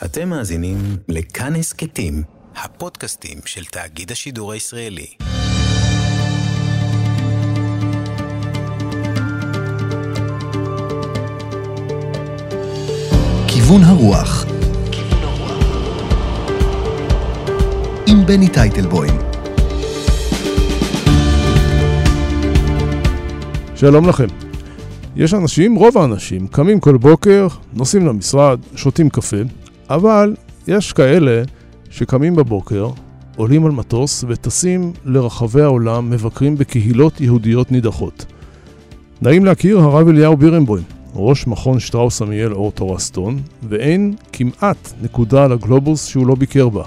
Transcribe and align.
אתם 0.00 0.28
מאזינים 0.28 0.76
לכאן 1.08 1.56
הסכתים, 1.56 2.22
הפודקאסטים 2.56 3.38
של 3.44 3.64
תאגיד 3.64 4.12
השידור 4.12 4.52
הישראלי. 4.52 5.06
כיוון 13.48 13.82
הרוח 13.82 14.46
עם 18.06 18.26
בני 18.26 18.48
טייטלבוים 18.48 19.18
שלום 23.76 24.08
לכם. 24.08 24.26
יש 25.16 25.34
אנשים, 25.34 25.74
רוב 25.74 25.98
האנשים, 25.98 26.46
קמים 26.48 26.80
כל 26.80 26.96
בוקר, 26.96 27.46
נוסעים 27.72 28.06
למשרד, 28.06 28.60
שותים 28.76 29.10
קפה, 29.10 29.36
אבל 29.94 30.34
יש 30.68 30.92
כאלה 30.92 31.42
שקמים 31.90 32.36
בבוקר, 32.36 32.88
עולים 33.36 33.66
על 33.66 33.72
מטוס 33.72 34.24
וטסים 34.28 34.92
לרחבי 35.04 35.62
העולם, 35.62 36.10
מבקרים 36.10 36.56
בקהילות 36.56 37.20
יהודיות 37.20 37.72
נידחות. 37.72 38.26
נעים 39.22 39.44
להכיר 39.44 39.78
הרב 39.78 40.08
אליהו 40.08 40.36
בירנבוים, 40.36 40.84
ראש 41.14 41.46
מכון 41.46 41.80
שטראוס 41.80 42.22
עמיאל 42.22 42.52
אור 42.52 42.72
תורסטון, 42.72 43.40
ואין 43.68 44.14
כמעט 44.32 44.92
נקודה 45.02 45.44
על 45.44 45.52
הגלובוס 45.52 46.06
שהוא 46.06 46.26
לא 46.26 46.34
ביקר 46.34 46.68
בה. 46.68 46.82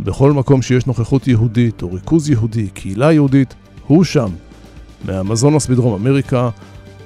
בכל 0.00 0.32
מקום 0.32 0.62
שיש 0.62 0.86
נוכחות 0.86 1.28
יהודית 1.28 1.82
או 1.82 1.92
ריכוז 1.92 2.30
יהודי, 2.30 2.68
קהילה 2.68 3.12
יהודית, 3.12 3.54
הוא 3.86 4.04
שם. 4.04 4.28
מהמזונוס 5.04 5.66
בדרום 5.66 5.94
אמריקה 5.94 6.50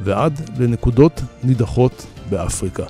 ועד 0.04 0.40
לנקודות 0.58 1.22
נידחות 1.44 2.06
באפריקה. 2.30 2.84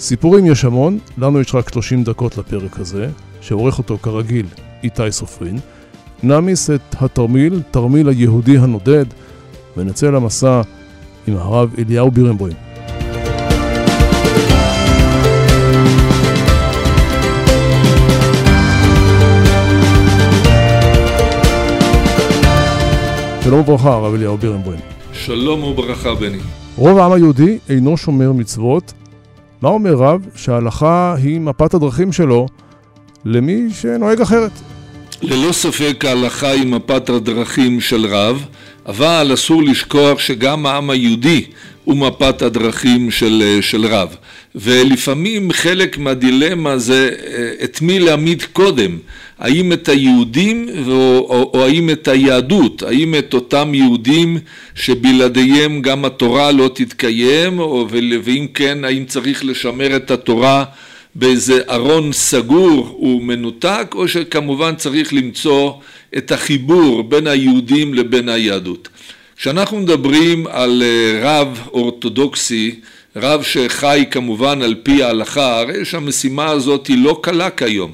סיפורים 0.00 0.46
יש 0.46 0.64
המון, 0.64 0.98
לנו 1.18 1.40
יש 1.40 1.54
רק 1.54 1.72
30 1.72 2.04
דקות 2.04 2.38
לפרק 2.38 2.80
הזה, 2.80 3.08
שעורך 3.40 3.78
אותו 3.78 3.98
כרגיל 4.02 4.46
איתי 4.82 5.12
סופרין. 5.12 5.58
נעמיס 6.22 6.70
את 6.70 6.94
התרמיל, 7.00 7.62
תרמיל 7.70 8.08
היהודי 8.08 8.58
הנודד, 8.58 9.04
ונצא 9.76 10.10
למסע 10.10 10.60
עם 11.26 11.36
הרב 11.36 11.74
אליהו 11.78 12.10
בירנבוים. 12.10 12.56
שלום 23.44 23.60
וברכה, 23.60 23.92
הרב 23.92 24.14
אליהו 24.14 24.36
בירנבוים. 24.36 24.80
שלום 25.12 25.64
וברכה, 25.64 26.14
בני. 26.14 26.38
רוב 26.76 26.98
העם 26.98 27.12
היהודי 27.12 27.58
אינו 27.68 27.96
שומר 27.96 28.32
מצוות. 28.32 28.92
מה 29.62 29.68
אומר 29.68 29.94
רב? 29.94 30.26
שההלכה 30.36 31.14
היא 31.22 31.40
מפת 31.40 31.74
הדרכים 31.74 32.12
שלו 32.12 32.46
למי 33.24 33.68
שנוהג 33.72 34.20
אחרת. 34.20 34.50
ללא 35.22 35.52
ספק 35.52 36.04
ההלכה 36.04 36.50
היא 36.50 36.66
מפת 36.66 37.08
הדרכים 37.08 37.80
של 37.80 38.06
רב, 38.06 38.44
אבל 38.86 39.30
אסור 39.34 39.62
לשכוח 39.62 40.18
שגם 40.18 40.66
העם 40.66 40.90
היהודי 40.90 41.44
הוא 41.84 41.96
מפת 41.96 42.42
הדרכים 42.42 43.10
של, 43.10 43.58
של 43.60 43.86
רב. 43.86 44.16
ולפעמים 44.54 45.52
חלק 45.52 45.98
מהדילמה 45.98 46.78
זה 46.78 47.10
אה, 47.26 47.64
את 47.64 47.82
מי 47.82 47.98
להעמיד 47.98 48.42
קודם, 48.52 48.98
האם 49.38 49.72
את 49.72 49.88
היהודים 49.88 50.68
או, 50.86 50.92
או, 50.92 51.50
או 51.54 51.64
האם 51.64 51.90
את 51.90 52.08
היהדות, 52.08 52.82
האם 52.82 53.14
את 53.14 53.34
אותם 53.34 53.74
יהודים 53.74 54.38
שבלעדיהם 54.74 55.82
גם 55.82 56.04
התורה 56.04 56.52
לא 56.52 56.70
תתקיים, 56.74 57.58
או, 57.58 57.86
ואם 58.24 58.46
כן 58.54 58.84
האם 58.84 59.04
צריך 59.04 59.44
לשמר 59.44 59.96
את 59.96 60.10
התורה 60.10 60.64
באיזה 61.14 61.60
ארון 61.70 62.12
סגור 62.12 63.00
ומנותק, 63.02 63.94
או 63.94 64.08
שכמובן 64.08 64.74
צריך 64.74 65.12
למצוא 65.12 65.72
את 66.16 66.32
החיבור 66.32 67.02
בין 67.02 67.26
היהודים 67.26 67.94
לבין 67.94 68.28
היהדות. 68.28 68.88
כשאנחנו 69.36 69.80
מדברים 69.80 70.46
על 70.46 70.82
אה, 70.82 71.20
רב 71.22 71.60
אורתודוקסי, 71.72 72.74
רב 73.16 73.42
שחי 73.42 74.04
כמובן 74.10 74.62
על 74.62 74.74
פי 74.82 75.02
ההלכה, 75.02 75.60
הרי 75.60 75.84
שהמשימה 75.84 76.46
הזאת 76.46 76.86
היא 76.86 77.04
לא 77.04 77.20
קלה 77.22 77.50
כיום, 77.50 77.92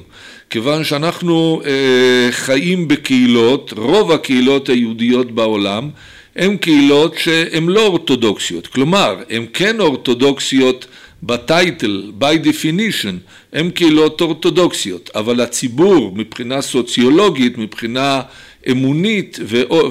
כיוון 0.55 0.83
שאנחנו 0.83 1.61
אה, 1.65 2.31
חיים 2.31 2.87
בקהילות, 2.87 3.73
רוב 3.77 4.11
הקהילות 4.11 4.69
היהודיות 4.69 5.31
בעולם 5.31 5.89
הן 6.35 6.57
קהילות 6.57 7.15
שהן 7.17 7.65
לא 7.67 7.85
אורתודוקסיות, 7.85 8.67
כלומר 8.67 9.15
הן 9.29 9.45
כן 9.53 9.79
אורתודוקסיות 9.79 10.85
בטייטל, 11.23 12.11
by 12.19 12.45
definition, 12.45 13.15
הן 13.53 13.69
קהילות 13.69 14.21
אורתודוקסיות, 14.21 15.09
אבל 15.15 15.41
הציבור 15.41 16.11
מבחינה 16.15 16.61
סוציולוגית, 16.61 17.57
מבחינה 17.57 18.21
אמונית 18.71 19.39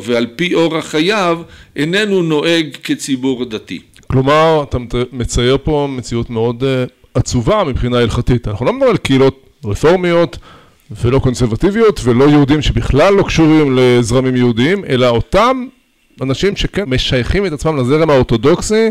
ועל 0.02 0.26
פי 0.36 0.54
אורח 0.54 0.84
חייו, 0.84 1.42
איננו 1.76 2.22
נוהג 2.22 2.76
כציבור 2.84 3.44
דתי. 3.44 3.80
כלומר, 4.06 4.64
אתה 4.68 4.78
מצייר 5.12 5.58
פה 5.64 5.88
מציאות 5.90 6.30
מאוד 6.30 6.62
uh, 6.62 6.90
עצובה 7.14 7.64
מבחינה 7.64 7.98
הלכתית. 7.98 8.48
אנחנו 8.48 8.66
לא 8.66 8.72
מדברים 8.72 8.90
על 8.90 8.96
קהילות 8.96 9.43
רפורמיות 9.66 10.38
ולא 11.02 11.18
קונסרבטיביות 11.18 12.00
ולא 12.04 12.24
יהודים 12.24 12.62
שבכלל 12.62 13.14
לא 13.14 13.22
קשורים 13.22 13.78
לזרמים 13.78 14.36
יהודיים, 14.36 14.84
אלא 14.84 15.08
אותם 15.08 15.66
אנשים 16.22 16.56
שכן 16.56 16.84
משייכים 16.86 17.46
את 17.46 17.52
עצמם 17.52 17.76
לזרם 17.76 18.10
האורתודוקסי, 18.10 18.90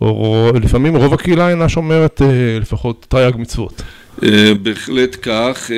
או 0.00 0.50
לפעמים 0.62 0.96
רוב 0.96 1.14
הקהילה 1.14 1.50
אינה 1.50 1.68
שומרת 1.68 2.20
uh, 2.20 2.24
לפחות 2.60 3.06
תרי"ג 3.08 3.36
מצוות. 3.36 3.82
Uh, 4.20 4.24
בהחלט 4.62 5.16
כך. 5.22 5.70
Uh, 5.70 5.72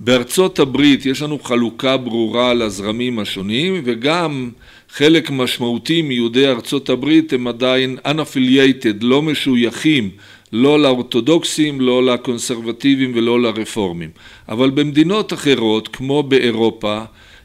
בארצות 0.00 0.58
הברית 0.58 1.06
יש 1.06 1.22
לנו 1.22 1.38
חלוקה 1.38 1.96
ברורה 1.96 2.50
על 2.50 2.62
הזרמים 2.62 3.18
השונים 3.18 3.82
וגם 3.84 4.50
חלק 4.90 5.30
משמעותי 5.30 6.02
מיהודי 6.02 6.46
ארצות 6.46 6.90
הברית 6.90 7.32
הם 7.32 7.46
עדיין 7.46 7.98
unaffiliated, 8.06 8.96
לא 9.00 9.22
משויכים 9.22 10.10
לא 10.56 10.80
לאורתודוקסים, 10.80 11.80
לא 11.80 12.04
לקונסרבטיבים 12.04 13.12
ולא 13.14 13.42
לרפורמים. 13.42 14.10
אבל 14.48 14.70
במדינות 14.70 15.32
אחרות, 15.32 15.88
כמו 15.88 16.22
באירופה, 16.22 17.02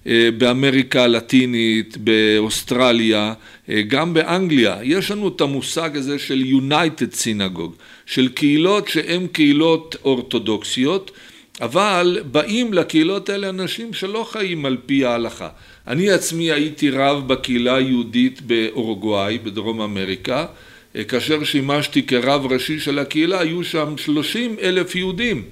אה, 0.08 0.30
באמריקה 0.38 1.04
הלטינית, 1.04 1.98
באוסטרליה, 1.98 3.34
אה, 3.70 3.82
גם 3.82 4.14
באנגליה, 4.14 4.78
יש 4.84 5.12
לנו 5.12 5.28
את 5.28 5.42
המושג 5.42 5.98
הזה 5.98 6.20
של 6.20 6.44
United 6.44 7.16
Synagogue, 7.16 7.82
של 8.06 8.28
קהילות 8.28 8.88
שהן 8.88 9.28
קהילות 9.28 9.96
אורתודוקסיות 10.06 11.12
אבל 11.62 12.22
באים 12.32 12.74
לקהילות 12.74 13.30
האלה 13.30 13.50
אנשים 13.50 13.94
שלא 13.94 14.28
חיים 14.32 14.66
על 14.66 14.78
פי 14.86 15.06
ההלכה. 15.06 15.50
אני 15.88 16.10
עצמי 16.10 16.52
הייתי 16.52 16.90
רב 16.90 17.28
בקהילה 17.28 17.76
היהודית 17.76 18.42
באורוגוואי, 18.42 19.38
בדרום 19.38 19.82
אמריקה, 19.82 20.46
כאשר 21.08 21.44
שימשתי 21.44 22.04
כרב 22.04 22.52
ראשי 22.52 22.80
של 22.80 23.00
הקהילה, 23.00 23.40
היו 23.40 23.64
שם 23.64 23.98
שלושים 23.98 24.56
אלף 24.62 24.96
יהודים, 24.96 25.44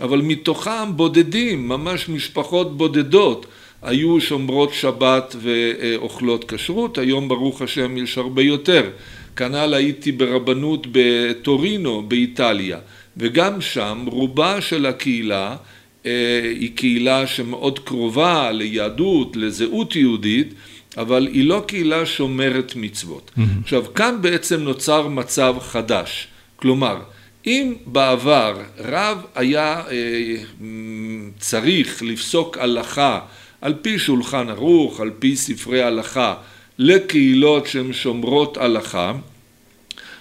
אבל 0.00 0.20
מתוכם 0.20 0.96
בודדים, 0.96 1.68
ממש 1.68 2.08
משפחות 2.08 2.76
בודדות, 2.76 3.46
היו 3.82 4.20
שומרות 4.20 4.74
שבת 4.74 5.36
ואוכלות 5.40 6.52
כשרות, 6.52 6.98
היום 6.98 7.28
ברוך 7.28 7.62
השם 7.62 7.96
יש 7.96 8.18
הרבה 8.18 8.42
יותר. 8.42 8.90
כנ"ל 9.36 9.74
הייתי 9.74 10.12
ברבנות 10.12 10.86
בטורינו 10.92 12.02
באיטליה. 12.08 12.78
וגם 13.16 13.60
שם 13.60 14.04
רובה 14.06 14.60
של 14.60 14.86
הקהילה 14.86 15.56
אה, 16.06 16.40
היא 16.60 16.70
קהילה 16.74 17.26
שמאוד 17.26 17.78
קרובה 17.78 18.52
ליהדות, 18.52 19.36
לזהות 19.36 19.96
יהודית, 19.96 20.54
אבל 20.96 21.28
היא 21.32 21.44
לא 21.44 21.64
קהילה 21.66 22.06
שומרת 22.06 22.72
מצוות. 22.76 23.30
Mm-hmm. 23.36 23.42
עכשיו, 23.62 23.94
כאן 23.94 24.16
בעצם 24.20 24.60
נוצר 24.60 25.08
מצב 25.08 25.54
חדש. 25.60 26.28
כלומר, 26.56 26.96
אם 27.46 27.74
בעבר 27.86 28.56
רב 28.78 29.18
היה 29.34 29.82
אה, 29.90 30.66
צריך 31.38 32.02
לפסוק 32.02 32.58
הלכה 32.58 33.18
על 33.60 33.74
פי 33.82 33.98
שולחן 33.98 34.48
ערוך, 34.48 35.00
על 35.00 35.10
פי 35.18 35.36
ספרי 35.36 35.82
הלכה, 35.82 36.34
לקהילות 36.78 37.66
שהן 37.66 37.92
שומרות 37.92 38.56
הלכה, 38.56 39.12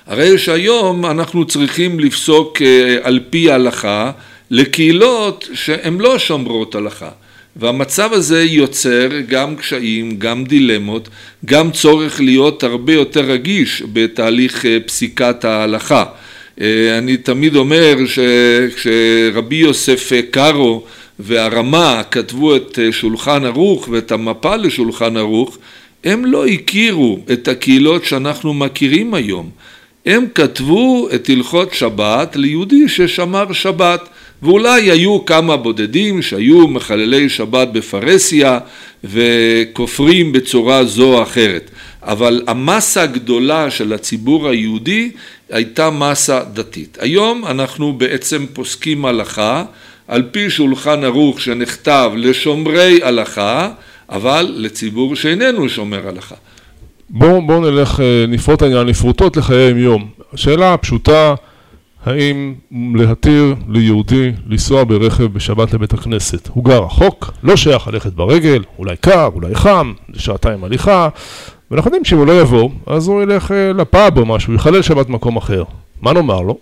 הרי 0.06 0.38
שהיום 0.38 1.06
אנחנו 1.06 1.46
צריכים 1.46 2.00
לפסוק 2.00 2.62
אה, 2.62 2.98
על 3.04 3.20
פי 3.30 3.52
ההלכה 3.52 4.12
לקהילות 4.50 5.48
שהן 5.54 5.98
לא 5.98 6.20
שומרות 6.20 6.76
הלכה. 6.76 7.10
והמצב 7.56 8.14
הזה 8.14 8.44
יוצר 8.44 9.10
גם 9.28 9.56
קשיים, 9.56 10.20
גם 10.20 10.44
דילמות, 10.44 11.10
גם 11.46 11.72
צורך 11.72 12.22
להיות 12.22 12.64
הרבה 12.64 12.94
יותר 12.94 13.22
רגיש 13.22 13.84
בתהליך 13.94 14.66
אה, 14.66 14.78
פסיקת 14.86 15.46
ההלכה. 15.46 16.06
אה, 16.62 16.98
אני 16.98 17.18
תמיד 17.18 17.56
אומר 17.56 17.96
שכשרבי 18.06 19.56
יוסף 19.56 20.12
קארו 20.32 20.84
והרמה 21.20 22.02
כתבו 22.12 22.56
את 22.56 22.80
שולחן 22.92 23.46
ערוך 23.46 23.88
ואת 23.92 24.12
המפה 24.12 24.56
לשולחן 24.56 25.18
ערוך, 25.18 25.58
הם 26.04 26.26
לא 26.26 26.46
הכירו 26.46 27.20
את 27.32 27.48
הקהילות 27.48 28.06
שאנחנו 28.06 28.54
מכירים 28.54 29.14
היום. 29.14 29.50
הם 30.06 30.26
כתבו 30.36 31.08
את 31.16 31.30
הלכות 31.30 31.74
שבת 31.74 32.36
ליהודי 32.36 32.90
ששמר 32.90 33.54
שבת 33.54 34.10
ואולי 34.42 34.92
היו 34.92 35.26
כמה 35.26 35.58
בודדים 35.58 36.22
שהיו 36.22 36.68
מחללי 36.68 37.30
שבת 37.30 37.68
בפרהסיה 37.68 38.60
וכופרים 39.04 40.32
בצורה 40.32 40.86
זו 40.86 41.18
או 41.18 41.24
אחרת 41.24 41.72
אבל 42.04 42.42
המסה 42.48 43.04
הגדולה 43.04 43.72
של 43.72 43.94
הציבור 43.94 44.50
היהודי 44.50 45.12
הייתה 45.50 45.90
מסה 45.90 46.44
דתית. 46.54 46.98
היום 47.02 47.46
אנחנו 47.46 47.94
בעצם 47.94 48.46
פוסקים 48.54 49.06
הלכה 49.06 49.64
על 50.08 50.24
פי 50.32 50.50
שולחן 50.50 51.04
ערוך 51.04 51.42
שנכתב 51.42 52.12
לשומרי 52.16 53.00
הלכה 53.04 53.70
אבל 54.10 54.54
לציבור 54.58 55.16
שאיננו 55.16 55.70
שומר 55.70 56.08
הלכה. 56.08 56.36
בואו 57.10 57.42
בוא 57.42 57.60
נלך, 57.60 58.00
אה, 58.00 58.26
נפרוט 58.28 58.62
העניין 58.62 58.88
לפרוטות 58.88 59.38
לחיי 59.38 59.58
היום 59.58 59.78
יום. 59.78 60.10
השאלה 60.34 60.74
הפשוטה 60.74 61.36
האם 62.06 62.54
להתיר 62.96 63.56
ליהודי 63.70 64.32
לנסוע 64.48 64.84
ברכב 64.84 65.24
בשבת 65.24 65.74
לבית 65.74 65.94
הכנסת. 65.94 66.48
הוא 66.48 66.66
גר 66.66 66.84
רחוק, 66.84 67.32
לא 67.44 67.56
שייך 67.56 67.88
ללכת 67.88 68.14
ברגל, 68.14 68.64
אולי 68.78 68.98
קר, 68.98 69.30
אולי 69.34 69.56
חם, 69.56 69.94
שעתיים 70.18 70.64
הליכה, 70.64 71.10
ואנחנו 71.72 71.88
יודעים 71.88 72.06
שאם 72.06 72.18
הוא 72.18 72.28
לא 72.28 72.42
יבוא, 72.42 72.70
אז 72.86 73.08
הוא 73.08 73.24
ילך 73.24 73.52
אה, 73.52 73.74
לפאב 73.74 74.18
או 74.18 74.26
משהו, 74.26 74.54
יחלל 74.54 74.82
שבת 74.82 75.08
במקום 75.08 75.38
אחר. 75.38 75.64
מה 76.02 76.14
נאמר 76.14 76.42
לו? 76.42 76.58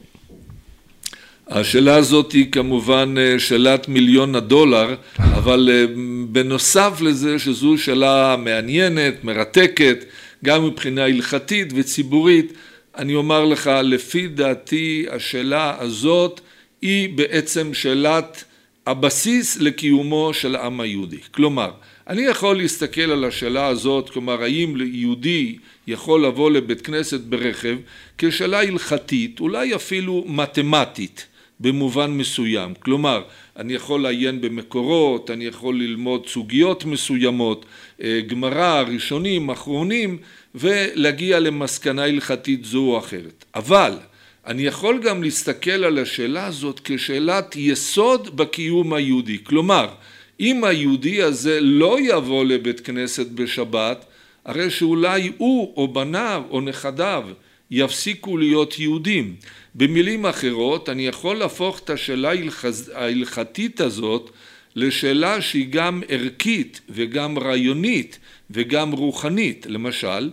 השאלה 1.50 1.95
הזאת 1.95 2.31
היא 2.31 2.51
כמובן 2.51 3.15
אה, 3.18 3.39
שאלת 3.39 3.88
מיליון 3.88 4.36
הדולר, 4.36 4.95
אבל 5.19 5.69
אה, 5.71 5.86
בנוסף 6.30 7.01
לזה 7.01 7.39
שזו 7.39 7.77
שאלה 7.77 8.36
מעניינת, 8.39 9.24
מרתקת, 9.24 10.06
גם 10.45 10.65
מבחינה 10.65 11.03
הלכתית 11.03 11.74
וציבורית, 11.75 12.53
אני 13.00 13.16
אומר 13.16 13.46
לך, 13.46 13.72
לפי 13.84 14.28
דעתי 14.28 15.06
השאלה 15.12 15.78
הזאת 15.80 16.42
היא 16.81 17.18
בעצם 17.18 17.74
שאלת 17.74 18.44
הבסיס 18.88 19.57
לקיומו 19.57 20.34
של 20.34 20.56
העם 20.56 20.81
היהודי. 20.81 21.18
כלומר, 21.31 21.72
אני 22.07 22.22
יכול 22.22 22.57
להסתכל 22.57 23.01
על 23.01 23.25
השאלה 23.25 23.68
הזאת, 23.68 24.10
כלומר 24.10 24.44
האם 24.44 24.75
יהודי 24.94 25.57
יכול 25.88 26.25
לבוא 26.25 26.51
לבית 26.51 26.81
כנסת 26.81 27.19
ברכב 27.19 27.78
כשאלה 28.18 28.62
הלכתית, 28.62 29.40
אולי 29.40 29.75
אפילו 29.75 30.24
מתמטית 30.28 31.28
במובן 31.60 32.12
מסוים. 32.12 32.74
כלומר, 32.80 33.22
אני 33.57 33.74
יכול 33.74 34.01
לעיין 34.01 34.42
במקורות, 34.42 35.31
אני 35.31 35.46
יכול 35.46 35.75
ללמוד 35.75 36.28
סוגיות 36.28 36.86
מסוימות, 36.86 37.66
אה, 38.04 38.22
גמרא, 38.28 38.84
ראשונים, 38.88 39.50
אחרונים, 39.50 40.18
ולהגיע 40.56 41.40
למסקנה 41.40 42.04
הלכתית 42.04 42.66
זו 42.66 42.80
או 42.80 43.00
אחרת. 43.00 43.46
אבל 43.56 43.94
אני 44.48 44.62
יכול 44.62 45.00
גם 45.04 45.24
להסתכל 45.24 45.84
על 45.84 46.00
השאלה 46.00 46.46
הזאת 46.46 46.81
כשאלת 46.84 47.56
יסוד 47.56 48.38
בקיום 48.38 48.94
היהודי. 48.94 49.38
כלומר, 49.44 49.88
אם 50.40 50.63
היהודי 50.63 51.22
הזה 51.22 51.60
לא 51.62 51.98
יבוא 52.00 52.46
לבית 52.46 52.80
כנסת 52.80 53.28
בשבת, 53.28 54.06
הרי 54.46 54.69
שאולי 54.69 55.31
הוא 55.38 55.74
או 55.78 55.88
בניו 55.88 56.44
או 56.50 56.62
נכדיו 56.62 57.24
יפסיקו 57.72 58.38
להיות 58.38 58.80
יהודים. 58.80 59.36
במילים 59.75 60.25
אחרות, 60.25 60.90
אני 60.90 61.07
יכול 61.07 61.36
להפוך 61.36 61.80
את 61.80 61.90
השאלה 61.90 62.31
ההלכתית 62.94 63.81
הזאת 63.81 64.30
לשאלה 64.75 65.42
שהיא 65.42 65.68
גם 65.69 66.01
ערכית 66.07 66.81
וגם 66.89 67.39
רעיונית 67.39 68.19
וגם 68.51 68.92
רוחנית. 68.92 69.66
למשל, 69.69 70.30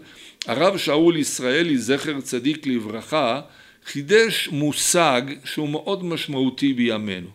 הרב 0.46 0.76
שאול 0.76 1.16
ישראלי, 1.16 1.78
זכר 1.78 2.20
צדיק 2.20 2.66
לברכה, 2.66 3.40
חידש 3.86 4.48
מושג 4.52 5.22
שהוא 5.44 5.68
מאוד 5.68 6.04
משמעותי 6.04 6.72
בימינו. 6.72 7.28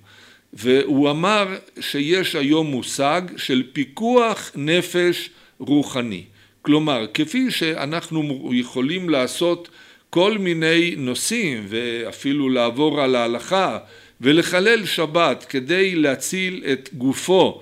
והוא 0.54 1.10
אמר 1.10 1.48
שיש 1.80 2.36
היום 2.36 2.68
מושג 2.68 3.22
של 3.38 3.64
פיקוח 3.74 4.52
נפש 4.56 5.30
רוחני. 5.60 6.24
כלומר, 6.62 7.06
כפי 7.14 7.52
שאנחנו 7.52 8.50
יכולים 8.54 9.10
לעשות 9.10 9.70
כל 10.10 10.38
מיני 10.38 10.96
נושאים 10.98 11.66
ואפילו 11.68 12.50
לעבור 12.50 13.02
על 13.02 13.16
ההלכה 13.16 13.78
ולחלל 14.22 14.86
שבת 14.86 15.46
כדי 15.50 15.96
להציל 15.96 16.64
את 16.74 16.90
גופו 16.94 17.62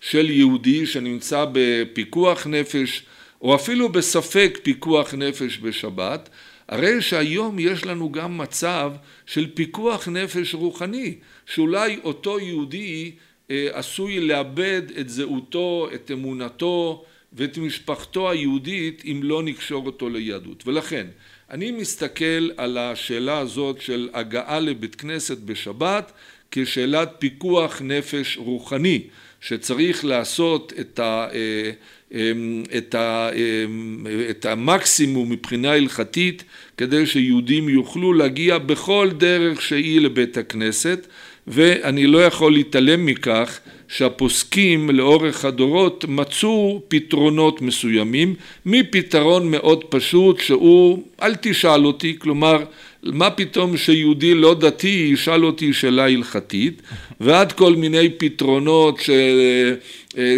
של 0.00 0.30
יהודי 0.30 0.86
שנמצא 0.86 1.44
בפיקוח 1.52 2.46
נפש 2.46 3.02
או 3.42 3.54
אפילו 3.54 3.88
בספק 3.88 4.58
פיקוח 4.62 5.14
נפש 5.14 5.58
בשבת, 5.58 6.28
הרי 6.68 7.02
שהיום 7.02 7.58
יש 7.58 7.86
לנו 7.86 8.12
גם 8.12 8.38
מצב 8.38 8.92
של 9.26 9.46
פיקוח 9.54 10.08
נפש 10.08 10.54
רוחני, 10.54 11.14
שאולי 11.46 11.98
אותו 12.04 12.40
יהודי 12.40 13.12
אה, 13.50 13.68
עשוי 13.72 14.20
לאבד 14.20 14.82
את 15.00 15.08
זהותו, 15.08 15.88
את 15.94 16.10
אמונתו 16.10 17.04
ואת 17.32 17.58
משפחתו 17.58 18.30
היהודית 18.30 19.02
אם 19.04 19.20
לא 19.22 19.42
נקשור 19.42 19.86
אותו 19.86 20.08
ליהדות. 20.08 20.62
ולכן 20.66 21.06
אני 21.50 21.70
מסתכל 21.70 22.50
על 22.56 22.78
השאלה 22.78 23.38
הזאת 23.38 23.80
של 23.80 24.08
הגעה 24.12 24.60
לבית 24.60 24.94
כנסת 24.94 25.38
בשבת 25.38 26.12
כשאלת 26.50 27.08
פיקוח 27.18 27.82
נפש 27.84 28.36
רוחני 28.36 29.02
שצריך 29.40 30.04
לעשות 30.04 30.72
את, 30.80 30.98
ה, 30.98 31.28
אה, 31.32 31.70
אמ, 32.12 32.62
את, 32.78 32.94
ה, 32.94 33.30
אמ, 33.34 34.06
את 34.30 34.46
המקסימום 34.46 35.30
מבחינה 35.30 35.72
הלכתית 35.72 36.44
כדי 36.76 37.06
שיהודים 37.06 37.68
יוכלו 37.68 38.12
להגיע 38.12 38.58
בכל 38.58 39.10
דרך 39.16 39.62
שהיא 39.62 40.00
לבית 40.00 40.36
הכנסת 40.36 41.06
ואני 41.46 42.06
לא 42.06 42.24
יכול 42.24 42.52
להתעלם 42.52 43.06
מכך 43.06 43.60
שהפוסקים 43.90 44.90
לאורך 44.90 45.44
הדורות 45.44 46.04
מצאו 46.08 46.82
פתרונות 46.88 47.62
מסוימים 47.62 48.34
מפתרון 48.66 49.50
מאוד 49.50 49.84
פשוט 49.84 50.40
שהוא 50.40 51.02
אל 51.22 51.34
תשאל 51.40 51.86
אותי 51.86 52.16
כלומר 52.18 52.64
מה 53.02 53.30
פתאום 53.30 53.76
שיהודי 53.76 54.34
לא 54.34 54.54
דתי 54.54 55.10
ישאל 55.12 55.44
אותי 55.44 55.72
שאלה 55.72 56.04
הלכתית 56.04 56.82
ועד 57.20 57.52
כל 57.52 57.76
מיני 57.76 58.08
פתרונות 58.08 59.00
של, 59.00 59.40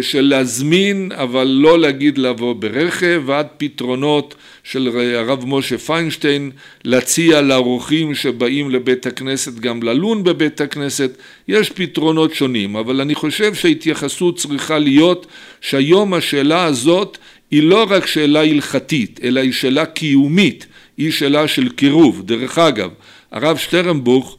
של 0.01 0.21
להזמין 0.21 1.11
אבל 1.15 1.47
לא 1.47 1.79
להגיד 1.79 2.17
לבוא 2.17 2.53
ברכב 2.53 3.23
ועד 3.25 3.47
פתרונות 3.57 4.35
של 4.63 4.89
הרב 5.15 5.43
משה 5.47 5.77
פיינשטיין 5.77 6.51
להציע 6.83 7.41
לאורחים 7.41 8.15
שבאים 8.15 8.71
לבית 8.71 9.05
הכנסת 9.05 9.53
גם 9.59 9.83
ללון 9.83 10.23
בבית 10.23 10.61
הכנסת 10.61 11.17
יש 11.47 11.69
פתרונות 11.69 12.33
שונים 12.33 12.75
אבל 12.75 13.01
אני 13.01 13.15
חושב 13.15 13.53
שההתייחסות 13.53 14.37
צריכה 14.37 14.79
להיות 14.79 15.27
שהיום 15.61 16.13
השאלה 16.13 16.65
הזאת 16.65 17.17
היא 17.51 17.63
לא 17.63 17.85
רק 17.89 18.05
שאלה 18.05 18.41
הלכתית 18.41 19.19
אלא 19.23 19.39
היא 19.39 19.51
שאלה 19.51 19.85
קיומית 19.85 20.65
היא 20.97 21.11
שאלה 21.11 21.47
של 21.47 21.69
קירוב. 21.69 22.21
דרך 22.25 22.57
אגב, 22.57 22.89
הרב 23.31 23.57
שטרנבוך, 23.57 24.37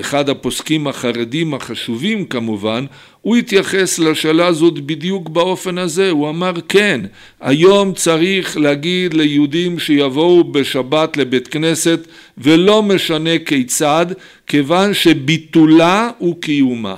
אחד 0.00 0.28
הפוסקים 0.28 0.86
החרדים 0.86 1.54
החשובים 1.54 2.24
כמובן, 2.24 2.84
הוא 3.20 3.36
התייחס 3.36 3.98
לשאלה 3.98 4.46
הזאת 4.46 4.78
בדיוק 4.78 5.28
באופן 5.28 5.78
הזה, 5.78 6.10
הוא 6.10 6.28
אמר 6.28 6.52
כן, 6.68 7.00
היום 7.40 7.92
צריך 7.92 8.56
להגיד 8.56 9.14
ליהודים 9.14 9.78
שיבואו 9.78 10.44
בשבת 10.44 11.16
לבית 11.16 11.48
כנסת 11.48 12.06
ולא 12.38 12.82
משנה 12.82 13.38
כיצד, 13.46 14.06
כיוון 14.46 14.94
שביטולה 14.94 16.10
הוא 16.18 16.40
קיומה. 16.40 16.96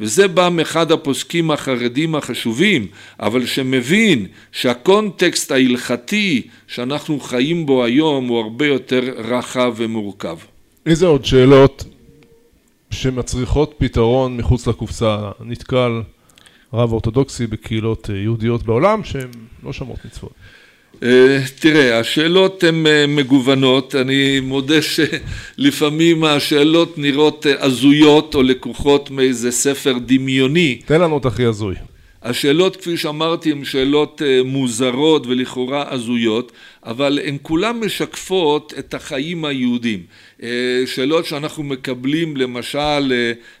וזה 0.00 0.28
בא 0.28 0.48
מאחד 0.52 0.92
הפוסקים 0.92 1.50
החרדים 1.50 2.14
החשובים, 2.14 2.86
אבל 3.20 3.46
שמבין 3.46 4.26
שהקונטקסט 4.52 5.52
ההלכתי 5.52 6.42
שאנחנו 6.68 7.20
חיים 7.20 7.66
בו 7.66 7.84
היום 7.84 8.28
הוא 8.28 8.38
הרבה 8.38 8.66
יותר 8.66 9.00
רחב 9.18 9.74
ומורכב. 9.76 10.36
איזה 10.86 11.06
עוד 11.06 11.24
שאלות 11.24 11.84
שמצריכות 12.90 13.74
פתרון 13.78 14.36
מחוץ 14.36 14.66
לקופסה 14.66 15.30
נתקל 15.40 16.02
רב 16.72 16.92
אורתודוקסי 16.92 17.46
בקהילות 17.46 18.10
יהודיות 18.14 18.62
בעולם 18.62 19.04
שהן 19.04 19.30
לא 19.62 19.72
שומרות 19.72 20.04
מצוות? 20.04 20.32
אה, 21.02 21.38
תראה, 21.60 21.98
השאלות 21.98 22.64
הן 22.64 22.86
אה, 22.86 23.06
מגוונות, 23.06 23.94
אני 23.94 24.40
מודה 24.40 24.74
שלפעמים 24.82 26.24
השאלות 26.24 26.98
נראות 26.98 27.46
אה, 27.46 27.64
הזויות 27.64 28.34
או 28.34 28.42
לקוחות 28.42 29.10
מאיזה 29.10 29.50
ספר 29.50 29.94
דמיוני. 30.06 30.80
תן 30.86 31.00
לנו 31.00 31.18
את 31.18 31.26
הכי 31.26 31.44
הזוי. 31.44 31.74
השאלות 32.26 32.76
כפי 32.76 32.96
שאמרתי 32.96 33.52
הן 33.52 33.64
שאלות 33.64 34.22
מוזרות 34.44 35.26
ולכאורה 35.26 35.84
הזויות 35.92 36.52
אבל 36.84 37.18
הן 37.24 37.36
כולן 37.42 37.76
משקפות 37.76 38.74
את 38.78 38.94
החיים 38.94 39.44
היהודים 39.44 40.02
שאלות 40.86 41.26
שאנחנו 41.26 41.62
מקבלים 41.62 42.36
למשל 42.36 43.12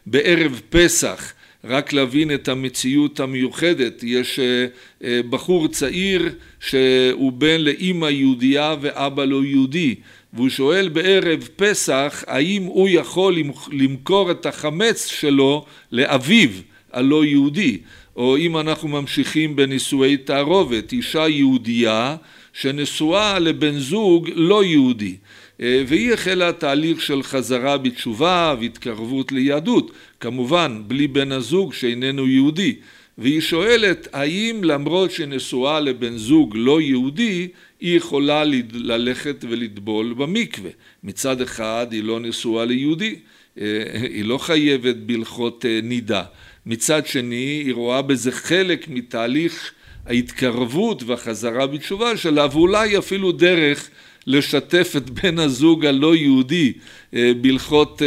בערב 0.06 0.60
פסח 0.70 1.32
רק 1.68 1.92
להבין 1.92 2.34
את 2.34 2.48
המציאות 2.48 3.20
המיוחדת. 3.20 4.02
יש 4.02 4.38
אה, 4.38 4.66
אה, 5.04 5.20
בחור 5.30 5.68
צעיר 5.68 6.28
שהוא 6.60 7.32
בן 7.32 7.60
לאימא 7.60 8.06
יהודייה 8.06 8.76
ואבא 8.80 9.24
לא 9.24 9.44
יהודי 9.44 9.94
והוא 10.32 10.48
שואל 10.48 10.88
בערב 10.88 11.48
פסח 11.56 12.24
האם 12.26 12.62
הוא 12.62 12.88
יכול 12.88 13.36
למכור 13.72 14.30
את 14.30 14.46
החמץ 14.46 15.06
שלו 15.06 15.64
לאביו 15.92 16.48
הלא 16.92 17.24
יהודי 17.24 17.78
או 18.16 18.36
אם 18.36 18.58
אנחנו 18.58 18.88
ממשיכים 18.88 19.56
בנישואי 19.56 20.16
תערובת 20.16 20.92
אישה 20.92 21.28
יהודייה 21.28 22.16
שנשואה 22.52 23.38
לבן 23.38 23.78
זוג 23.78 24.28
לא 24.34 24.64
יהודי 24.64 25.16
והיא 25.60 26.12
החלה 26.12 26.52
תהליך 26.52 27.02
של 27.02 27.22
חזרה 27.22 27.78
בתשובה 27.78 28.54
והתקרבות 28.60 29.32
ליהדות 29.32 29.90
כמובן 30.20 30.82
בלי 30.86 31.08
בן 31.08 31.32
הזוג 31.32 31.72
שאיננו 31.72 32.28
יהודי. 32.28 32.76
והיא 33.18 33.40
שואלת 33.40 34.08
האם 34.12 34.60
למרות 34.64 35.10
שנשואה 35.10 35.80
לבן 35.80 36.16
זוג 36.16 36.54
לא 36.56 36.80
יהודי 36.80 37.48
היא 37.80 37.96
יכולה 37.96 38.44
ללכת 38.72 39.44
ולטבול 39.48 40.14
במקווה? 40.14 40.70
מצד 41.04 41.40
אחד 41.40 41.86
היא 41.90 42.02
לא 42.02 42.20
נשואה 42.20 42.64
ליהודי 42.64 43.14
היא 43.56 44.24
לא 44.24 44.38
חייבת 44.38 44.96
בהלכות 44.96 45.64
נידה 45.82 46.22
מצד 46.66 47.06
שני 47.06 47.62
היא 47.66 47.74
רואה 47.74 48.02
בזה 48.02 48.32
חלק 48.32 48.88
מתהליך 48.88 49.72
ההתקרבות 50.06 51.02
והחזרה 51.02 51.66
בתשובה 51.66 52.16
שלה 52.16 52.46
ואולי 52.52 52.98
אפילו 52.98 53.32
דרך 53.32 53.90
לשתף 54.26 54.92
את 54.96 55.10
בן 55.10 55.38
הזוג 55.38 55.86
הלא 55.86 56.16
יהודי 56.16 56.72
בהלכות 57.12 58.02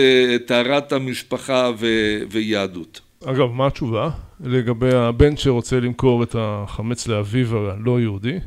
טהרת 0.45 0.91
המשפחה 0.91 1.71
ויהדות. 2.29 3.01
אגב 3.25 3.51
מה 3.51 3.67
התשובה 3.67 4.09
לגבי 4.43 4.95
הבן 4.95 5.37
שרוצה 5.37 5.79
למכור 5.79 6.23
את 6.23 6.35
החמץ 6.39 7.07
לאביו 7.07 7.57
הלא 7.57 7.99
יהודי? 7.99 8.37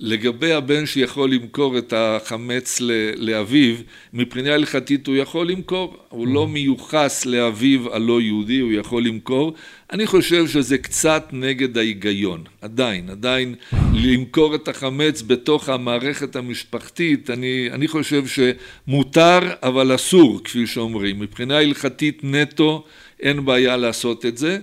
לגבי 0.00 0.52
הבן 0.52 0.86
שיכול 0.86 1.30
למכור 1.30 1.78
את 1.78 1.92
החמץ 1.96 2.80
לאביו, 3.16 3.74
מבחינה 4.12 4.54
הלכתית 4.54 5.06
הוא 5.06 5.16
יכול 5.16 5.48
למכור, 5.48 5.96
הוא 6.08 6.28
לא 6.28 6.48
מיוחס 6.48 7.26
לאביו 7.26 7.94
הלא 7.94 8.20
יהודי, 8.20 8.60
הוא 8.60 8.72
יכול 8.72 9.04
למכור. 9.04 9.54
אני 9.92 10.06
חושב 10.06 10.46
שזה 10.46 10.78
קצת 10.78 11.28
נגד 11.32 11.78
ההיגיון, 11.78 12.44
עדיין, 12.60 13.10
עדיין 13.10 13.54
למכור 13.94 14.54
את 14.54 14.68
החמץ 14.68 15.22
בתוך 15.22 15.68
המערכת 15.68 16.36
המשפחתית, 16.36 17.30
אני, 17.30 17.68
אני 17.72 17.88
חושב 17.88 18.24
שמותר 18.26 19.38
אבל 19.62 19.94
אסור, 19.94 20.40
כפי 20.44 20.66
שאומרים. 20.66 21.20
מבחינה 21.20 21.58
הלכתית 21.58 22.20
נטו 22.24 22.84
אין 23.20 23.44
בעיה 23.44 23.76
לעשות 23.76 24.26
את 24.26 24.38
זה, 24.38 24.58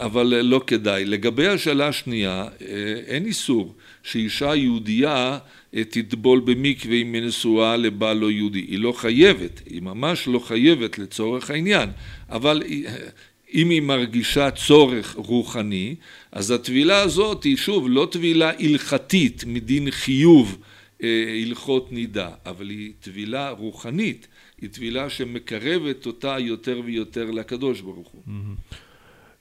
אבל 0.00 0.26
לא 0.26 0.60
כדאי. 0.66 1.04
לגבי 1.04 1.46
השאלה 1.46 1.88
השנייה, 1.88 2.44
אין 3.06 3.26
איסור. 3.26 3.74
שאישה 4.02 4.54
יהודייה 4.54 5.38
תטבול 5.70 6.40
במקווה 6.40 6.96
אם 6.96 7.12
היא 7.12 7.22
נשואה 7.22 7.76
לבעל 7.76 8.16
לא 8.16 8.30
יהודי. 8.30 8.58
היא 8.58 8.78
לא 8.78 8.92
חייבת, 8.92 9.62
היא 9.66 9.82
ממש 9.82 10.28
לא 10.28 10.38
חייבת 10.38 10.98
לצורך 10.98 11.50
העניין, 11.50 11.90
אבל 12.28 12.62
אם 13.54 13.70
היא 13.70 13.82
מרגישה 13.82 14.50
צורך 14.50 15.14
רוחני, 15.14 15.94
אז 16.32 16.50
הטבילה 16.50 17.00
הזאת 17.00 17.44
היא 17.44 17.56
שוב 17.56 17.86
לא 17.90 18.08
טבילה 18.10 18.50
הלכתית 18.58 19.44
מדין 19.46 19.90
חיוב 19.90 20.58
הלכות 21.42 21.92
נידה, 21.92 22.28
אבל 22.46 22.70
היא 22.70 22.92
טבילה 23.00 23.50
רוחנית, 23.50 24.26
היא 24.60 24.70
טבילה 24.70 25.10
שמקרבת 25.10 26.06
אותה 26.06 26.36
יותר 26.38 26.80
ויותר 26.84 27.30
לקדוש 27.30 27.80
ברוך 27.80 28.08
הוא. 28.08 28.22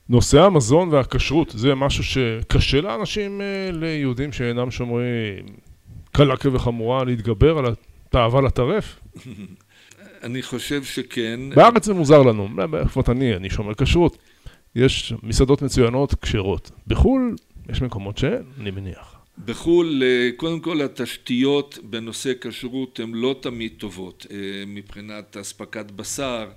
נושא 0.09 0.41
המזון 0.41 0.89
והכשרות 0.89 1.53
זה 1.57 1.75
משהו 1.75 2.03
שקשה 2.03 2.81
לאנשים, 2.81 3.41
ליהודים 3.71 4.31
שאינם 4.31 4.71
שומרים 4.71 5.45
קלה 6.11 6.37
כבחמורה 6.37 7.03
להתגבר 7.03 7.57
על 7.57 7.65
התאווה 8.07 8.41
לטרף? 8.41 8.99
אני 10.23 10.41
חושב 10.41 10.83
שכן. 10.83 11.39
בארץ 11.55 11.85
זה 11.85 11.93
מוזר 11.93 12.21
לנו, 12.21 12.49
לפחות 12.83 13.09
אני, 13.09 13.35
אני 13.35 13.49
שומר 13.49 13.73
כשרות. 13.73 14.17
יש 14.75 15.13
מסעדות 15.23 15.61
מצוינות 15.61 16.15
כשרות. 16.15 16.71
בחו"ל 16.87 17.35
יש 17.69 17.81
מקומות 17.81 18.17
שאין, 18.17 18.43
אני 18.59 18.71
מניח. 18.71 19.15
בחו"ל, 19.45 20.03
קודם 20.35 20.59
כל 20.59 20.81
התשתיות 20.81 21.79
בנושא 21.83 22.31
כשרות 22.41 22.99
הן 22.99 23.11
לא 23.13 23.35
תמיד 23.41 23.71
טובות 23.77 24.25
מבחינת 24.67 25.37
אספקת 25.37 25.91
בשר 25.91 26.49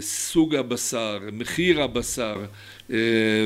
סוג 0.00 0.54
הבשר, 0.54 1.18
מחיר 1.32 1.82
הבשר 1.82 2.44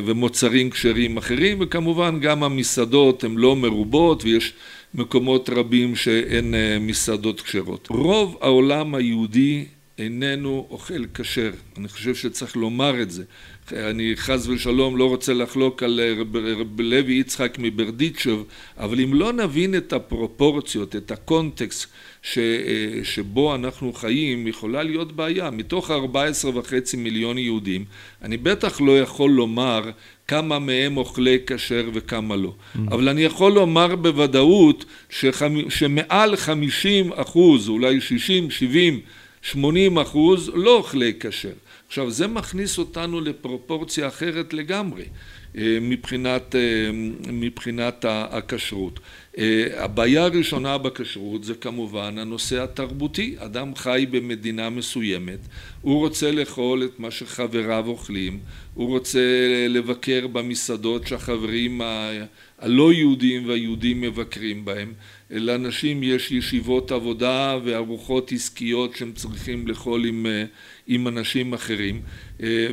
ומוצרים 0.04 0.70
כשרים 0.70 1.16
אחרים 1.16 1.58
וכמובן 1.60 2.20
גם 2.20 2.42
המסעדות 2.42 3.24
הן 3.24 3.34
לא 3.36 3.56
מרובות 3.56 4.24
ויש 4.24 4.52
מקומות 4.94 5.50
רבים 5.50 5.96
שאין 5.96 6.54
מסעדות 6.80 7.40
כשרות. 7.40 7.88
רוב 7.90 8.38
העולם 8.40 8.94
היהודי 8.94 9.64
איננו 9.98 10.66
אוכל 10.70 11.04
כשר, 11.14 11.50
אני 11.78 11.88
חושב 11.88 12.14
שצריך 12.14 12.56
לומר 12.56 13.02
את 13.02 13.10
זה. 13.10 13.24
אני 13.72 14.12
חס 14.16 14.46
ושלום 14.46 14.96
לא 14.96 15.08
רוצה 15.08 15.34
לחלוק 15.34 15.82
על 15.82 16.00
רב 16.58 16.80
לוי 16.80 17.14
יצחק 17.14 17.56
מברדיצ'ב, 17.58 18.38
אבל 18.76 19.00
אם 19.00 19.14
לא 19.14 19.32
נבין 19.32 19.74
את 19.74 19.92
הפרופורציות, 19.92 20.96
את 20.96 21.10
הקונטקסט 21.10 21.86
שבו 23.02 23.54
אנחנו 23.54 23.92
חיים, 23.92 24.46
יכולה 24.46 24.82
להיות 24.82 25.12
בעיה. 25.12 25.50
מתוך 25.50 25.90
14 25.90 26.50
וחצי 26.54 26.96
מיליון 26.96 27.38
יהודים, 27.38 27.84
אני 28.22 28.36
בטח 28.36 28.80
לא 28.80 29.00
יכול 29.00 29.30
לומר 29.30 29.90
כמה 30.28 30.58
מהם 30.58 30.96
אוכלי 30.96 31.38
כשר 31.46 31.90
וכמה 31.94 32.36
לא. 32.36 32.52
אבל 32.88 33.08
אני 33.08 33.22
יכול 33.22 33.52
לומר 33.52 33.96
בוודאות 33.96 34.84
שמעל 35.68 36.36
50 36.36 37.12
אחוז, 37.12 37.68
אולי 37.68 38.00
60, 38.00 38.50
70, 38.50 39.00
80 39.42 39.98
אחוז, 39.98 40.50
לא 40.54 40.76
אוכלי 40.76 41.12
כשר. 41.20 41.48
עכשיו 41.88 42.10
זה 42.10 42.26
מכניס 42.26 42.78
אותנו 42.78 43.20
לפרופורציה 43.20 44.08
אחרת 44.08 44.54
לגמרי 44.54 45.04
מבחינת, 45.80 46.54
מבחינת 47.32 48.04
הכשרות. 48.08 49.00
הבעיה 49.76 50.24
הראשונה 50.24 50.78
בכשרות 50.78 51.44
זה 51.44 51.54
כמובן 51.54 52.18
הנושא 52.18 52.62
התרבותי. 52.62 53.34
אדם 53.38 53.74
חי 53.74 54.06
במדינה 54.10 54.70
מסוימת, 54.70 55.38
הוא 55.82 55.98
רוצה 55.98 56.30
לאכול 56.30 56.84
את 56.84 57.00
מה 57.00 57.10
שחבריו 57.10 57.84
אוכלים, 57.86 58.38
הוא 58.74 58.88
רוצה 58.88 59.20
לבקר 59.68 60.26
במסעדות 60.26 61.06
שהחברים 61.06 61.80
הלא 62.58 62.92
יהודים 62.92 63.48
והיהודים 63.48 64.00
מבקרים 64.00 64.64
בהם. 64.64 64.92
לאנשים 65.30 66.02
יש 66.02 66.32
ישיבות 66.32 66.92
עבודה 66.92 67.58
וארוחות 67.64 68.32
עסקיות 68.32 68.96
שהם 68.96 69.12
צריכים 69.12 69.68
לאכול 69.68 70.04
עם, 70.04 70.26
עם 70.88 71.08
אנשים 71.08 71.52
אחרים 71.52 72.00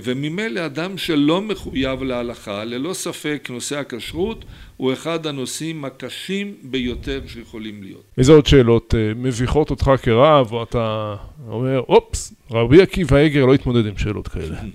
וממילא 0.03 0.65
אדם 0.65 0.97
שלא 0.97 1.41
מחויב 1.41 2.03
להלכה, 2.03 2.63
ללא 2.63 2.93
ספק 2.93 3.47
נושא 3.49 3.77
הכשרות 3.77 4.45
הוא 4.77 4.93
אחד 4.93 5.27
הנושאים 5.27 5.85
הקשים 5.85 6.53
ביותר 6.63 7.21
שיכולים 7.27 7.83
להיות. 7.83 8.03
איזה 8.17 8.31
עוד 8.31 8.45
שאלות 8.45 8.93
מביכות 9.15 9.69
אותך 9.69 9.91
כרב 10.01 10.51
או 10.51 10.63
אתה 10.63 11.15
אומר 11.47 11.79
אופס 11.79 12.33
רבי 12.51 12.81
עקיבא 12.81 13.17
איגר 13.17 13.45
לא 13.45 13.53
התמודד 13.53 13.85
עם 13.85 13.97
שאלות 13.97 14.27
כאלה 14.27 14.55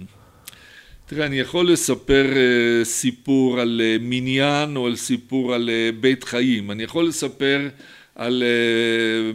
תראה, 1.07 1.27
אני 1.27 1.41
יכול 1.41 1.71
לספר 1.71 2.27
סיפור 2.85 3.61
על 3.61 3.81
מניין 4.01 4.77
או 4.77 4.87
על 4.87 4.97
סיפור 4.97 5.55
על 5.55 5.71
בית 6.01 6.25
חיים. 6.25 6.71
אני 6.71 6.83
יכול 6.83 7.09
לספר 7.09 7.69
על 8.15 8.43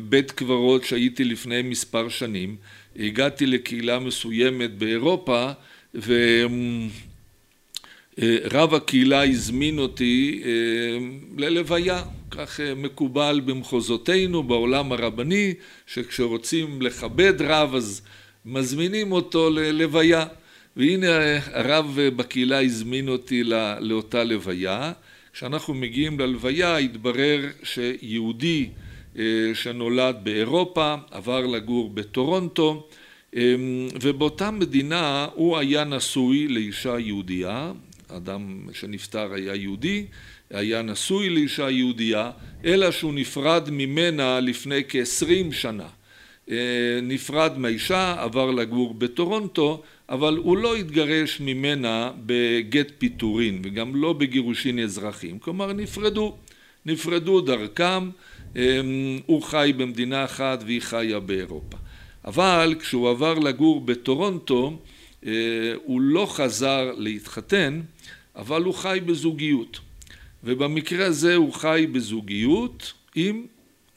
בית 0.10 0.32
קברות 0.32 0.84
שהייתי 0.84 1.24
לפני 1.24 1.62
מספר 1.62 2.10
שנים. 2.10 2.56
הגעתי 3.00 3.46
לקהילה 3.46 4.00
מסוימת 4.00 4.78
באירופה 4.78 5.52
ורב 8.18 8.74
הקהילה 8.74 9.24
הזמין 9.24 9.80
אותי 9.80 10.44
ללוויה. 11.38 12.04
כך 12.32 12.60
מקובל 12.76 13.42
במחוזותינו, 13.46 14.44
בעולם 14.44 14.92
הרבני, 14.92 15.54
שכשרוצים 15.88 16.82
לכבד 16.82 17.42
רב 17.42 17.76
אז 17.76 18.02
מזמינים 18.46 19.12
אותו 19.12 19.50
ללוויה. 19.50 20.26
והנה 20.78 21.08
הרב 21.54 22.00
בקהילה 22.16 22.62
הזמין 22.62 23.10
אותי 23.10 23.44
לאותה 23.80 24.24
לוויה. 24.24 24.92
כשאנחנו 25.34 25.74
מגיעים 25.74 26.20
ללוויה 26.20 26.78
התברר 26.78 27.40
שיהודי 27.64 28.70
שנולד 29.54 30.16
באירופה 30.24 30.96
עבר 31.12 31.46
לגור 31.46 31.90
בטורונטו 31.90 32.88
ובאותה 34.02 34.52
מדינה 34.52 35.28
הוא 35.34 35.58
היה 35.58 35.84
נשוי 35.84 36.48
לאישה 36.48 37.00
יהודייה, 37.00 37.72
אדם 38.08 38.60
שנפטר 38.74 39.34
היה 39.34 39.56
יהודי, 39.56 40.06
היה 40.50 40.82
נשוי 40.82 41.30
לאישה 41.30 41.70
יהודייה, 41.70 42.32
אלא 42.66 42.92
שהוא 42.92 43.14
נפרד 43.14 43.70
ממנה 43.72 44.40
לפני 44.40 44.82
כעשרים 44.90 45.52
שנה. 45.52 45.88
נפרד 47.04 47.58
מהאישה, 47.58 48.16
עבר 48.20 48.52
לגור 48.52 48.94
בטורונטו, 48.94 49.84
אבל 50.10 50.38
הוא 50.38 50.58
לא 50.58 50.76
התגרש 50.76 51.40
ממנה 51.40 52.12
בגט 52.26 52.92
פיטורין 52.98 53.62
וגם 53.64 53.96
לא 53.96 54.14
בגירושין 54.14 54.80
אזרחיים, 54.80 55.40
כלומר 55.40 55.74
נפרדו, 55.74 56.38
נפרדו 56.86 57.42
דרכם 57.42 58.10
הוא 59.26 59.42
חי 59.42 59.74
במדינה 59.78 60.26
אחת 60.26 60.64
והיא 60.66 60.82
חיה 60.82 61.20
באירופה. 61.20 61.78
אבל 62.26 62.76
כשהוא 62.80 63.10
עבר 63.10 63.34
לגור 63.34 63.82
בטורונטו 63.82 64.80
הוא 65.84 66.02
לא 66.02 66.26
חזר 66.30 66.92
להתחתן 66.98 67.82
אבל 68.36 68.64
הוא 68.64 68.74
חי 68.74 69.00
בזוגיות 69.06 69.80
ובמקרה 70.44 71.06
הזה 71.06 71.36
הוא 71.36 71.54
חי 71.54 71.88
בזוגיות 71.92 72.94
עם 73.16 73.46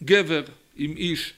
גבר, 0.02 0.42
עם 0.76 0.96
איש. 0.96 1.32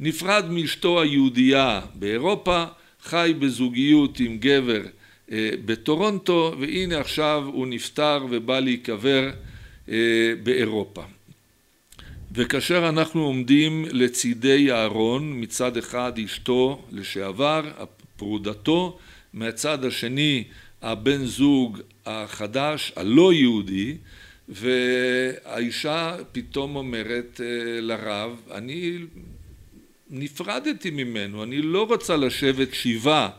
נפרד 0.00 0.50
מאשתו 0.50 1.02
היהודייה 1.02 1.80
באירופה, 1.94 2.64
חי 3.02 3.34
בזוגיות 3.38 4.20
עם 4.20 4.38
גבר 4.38 4.82
בטורונטו 5.64 6.54
והנה 6.60 7.00
עכשיו 7.00 7.44
הוא 7.52 7.66
נפטר 7.66 8.26
ובא 8.30 8.60
להיקבר 8.60 9.30
באירופה. 10.42 11.02
וכאשר 12.34 12.88
אנחנו 12.88 13.24
עומדים 13.24 13.84
לצידי 13.90 14.70
הארון 14.70 15.42
מצד 15.42 15.76
אחד 15.76 16.12
אשתו 16.24 16.82
לשעבר, 16.92 17.62
פרודתו, 18.16 18.98
מהצד 19.32 19.84
השני 19.84 20.44
הבן 20.82 21.24
זוג 21.24 21.80
החדש 22.06 22.92
הלא 22.96 23.32
יהודי 23.32 23.96
והאישה 24.48 26.16
פתאום 26.32 26.76
אומרת 26.76 27.40
לרב 27.80 28.40
אני 28.50 28.98
נפרדתי 30.10 30.90
ממנו 30.90 31.42
אני 31.42 31.62
לא 31.62 31.86
רוצה 31.86 32.16
לשבת 32.16 32.74
שבעה 32.74 33.30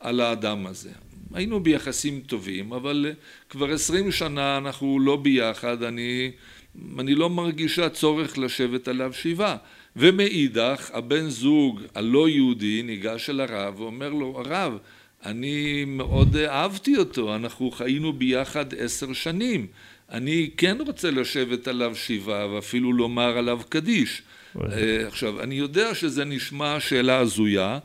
על 0.00 0.20
האדם 0.20 0.66
הזה. 0.66 0.90
היינו 1.34 1.60
ביחסים 1.60 2.20
טובים 2.26 2.72
אבל 2.72 3.12
כבר 3.50 3.70
עשרים 3.70 4.12
שנה 4.12 4.56
אנחנו 4.56 5.00
לא 5.00 5.16
ביחד 5.16 5.82
אני 5.82 6.30
אני 6.98 7.14
לא 7.14 7.30
מרגישה 7.30 7.88
צורך 7.88 8.38
לשבת 8.38 8.88
עליו 8.88 9.12
שבעה. 9.12 9.56
ומאידך 9.96 10.90
הבן 10.92 11.28
זוג 11.28 11.80
הלא 11.94 12.28
יהודי 12.28 12.82
ניגש 12.82 13.30
אל 13.30 13.40
הרב 13.40 13.80
ואומר 13.80 14.08
לו 14.08 14.42
הרב 14.46 14.78
אני 15.24 15.84
מאוד 15.84 16.36
אהבתי 16.36 16.96
אותו 16.96 17.34
אנחנו 17.36 17.70
חיינו 17.70 18.12
ביחד 18.12 18.74
עשר 18.74 19.12
שנים. 19.12 19.66
אני 20.10 20.50
כן 20.56 20.76
רוצה 20.86 21.10
לשבת 21.10 21.68
עליו 21.68 21.96
שבעה 21.96 22.54
ואפילו 22.54 22.92
לומר 22.92 23.38
עליו 23.38 23.60
קדיש. 23.68 24.22
עכשיו 25.06 25.40
אני 25.40 25.54
יודע 25.54 25.94
שזה 25.94 26.24
נשמע 26.24 26.80
שאלה 26.80 27.18
הזויה 27.18 27.78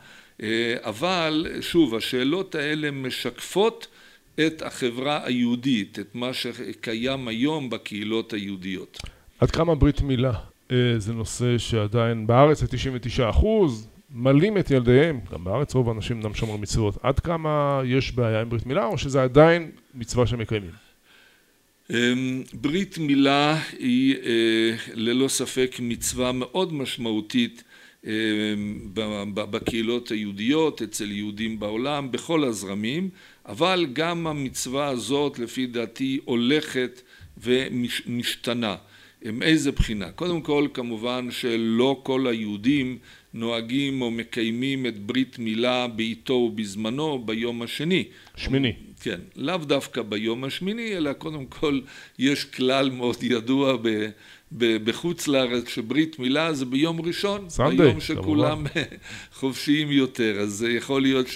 אבל 0.84 1.48
שוב 1.62 1.96
השאלות 1.96 2.56
האלה 2.56 2.92
משקפות 2.92 3.88
את 4.40 4.62
החברה 4.62 5.26
היהודית 5.26 6.00
את 6.00 6.16
מה 6.16 6.34
שקיים 6.34 7.28
היום 7.28 7.70
בקהילות 7.70 8.34
היהודיות. 8.34 8.98
עד 9.40 9.52
כמה 9.52 9.76
ברית 9.76 10.02
מילה 10.02 10.34
זה 10.98 11.14
נושא 11.14 11.58
שעדיין 11.58 12.28
בארץ 12.28 12.60
זה 12.60 12.68
99 12.68 13.30
אחוז 13.30 13.88
מלאים 14.12 14.58
את 14.58 14.72
ילדיהם 14.72 15.20
גם 15.32 15.44
בארץ 15.44 15.74
רוב 15.74 15.90
האנשים 15.90 16.18
אינם 16.18 16.34
שומרים 16.34 16.62
מצוות. 16.62 16.98
עד 17.04 17.20
כמה 17.20 17.82
יש 17.86 18.12
בעיה 18.12 18.42
עם 18.42 18.50
ברית 18.50 18.66
מילה 18.66 18.86
או 18.86 18.98
שזה 18.98 19.24
עדיין 19.24 19.72
מצווה 19.96 20.28
שמקיימים? 20.28 20.72
ברית 22.54 22.98
מילה 22.98 23.62
היא 23.80 24.16
ללא 24.94 25.28
ספק 25.28 25.76
מצווה 25.80 26.32
מאוד 26.32 26.74
משמעותית 26.74 27.64
בקהילות 29.34 30.12
היהודיות 30.12 30.82
אצל 30.82 31.12
יהודים 31.12 31.60
בעולם 31.60 32.12
בכל 32.12 32.44
הזרמים 32.44 33.10
אבל 33.48 33.88
גם 33.94 34.28
המצווה 34.28 34.88
הזאת 34.88 35.40
לפי 35.40 35.66
דעתי 35.66 36.20
הולכת 36.26 37.02
ומשתנה. 37.38 38.76
מאיזה 39.26 39.72
בחינה? 39.72 40.12
קודם 40.12 40.42
כל 40.42 40.68
כמובן 40.74 41.28
שלא 41.32 42.02
כל 42.04 42.28
היהודים 42.28 42.98
נוהגים 43.34 44.02
או 44.02 44.12
מקיימים 44.12 44.86
את 44.86 45.00
ברית 45.00 45.40
מילה 45.40 45.88
בעיתו 45.88 46.34
ובזמנו 46.34 47.20
ביום 47.26 47.62
השני. 47.62 48.04
שמיני. 48.36 48.74
כן 49.02 49.20
לאו 49.36 49.58
דווקא 49.58 50.02
ביום 50.02 50.44
השמיני 50.44 50.98
אלא 50.98 51.14
קודם 51.14 51.46
כל 51.46 51.82
יש 52.20 52.46
כלל 52.46 52.90
מאוד 52.90 53.24
ידוע 53.24 53.78
בחוץ 54.58 55.28
לארץ 55.28 55.68
שברית 55.70 56.20
מילה 56.20 56.54
זה 56.54 56.66
ביום 56.66 57.02
ראשון 57.02 57.48
ביום 57.78 58.00
שכולם 58.00 58.64
חופשיים 59.40 59.92
יותר. 59.92 60.40
אז 60.40 60.66
יכול 60.70 61.02
להיות 61.02 61.28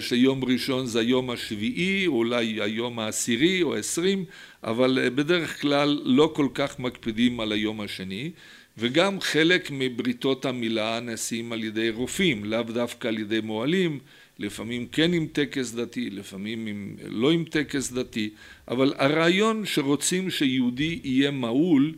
שיום 0.00 0.44
ראשון 0.44 0.86
זה 0.86 1.00
היום 1.00 1.30
השביעי 1.30 2.06
אולי 2.06 2.62
היום 2.62 2.98
העשירי 2.98 3.62
או 3.62 3.74
עשרים 3.74 4.24
אבל 4.64 5.08
בדרך 5.14 5.60
כלל 5.60 6.00
לא 6.04 6.32
כל 6.34 6.48
כך 6.54 6.78
מקפידים 6.78 7.40
על 7.40 7.52
היום 7.52 7.80
השני. 7.80 8.30
וגם 8.78 9.20
חלק 9.20 9.68
מבריתות 9.72 10.44
המילה 10.44 11.00
נעשים 11.00 11.52
על 11.52 11.64
ידי 11.64 11.90
רופאים 11.90 12.44
לאו 12.44 12.62
דווקא 12.62 13.08
על 13.08 13.18
ידי 13.18 13.40
מוהלים 13.40 13.98
לפעמים 14.38 14.86
כן 14.86 15.12
עם 15.12 15.26
טקס 15.32 15.72
דתי 15.72 16.10
לפעמים 16.10 16.66
עם, 16.66 16.96
לא 17.08 17.30
עם 17.30 17.44
טקס 17.44 17.92
דתי 17.92 18.30
אבל 18.68 18.94
הרעיון 18.96 19.66
שרוצים 19.66 20.30
שיהודי 20.30 21.00
יהיה 21.04 21.30
מהול 21.30 21.94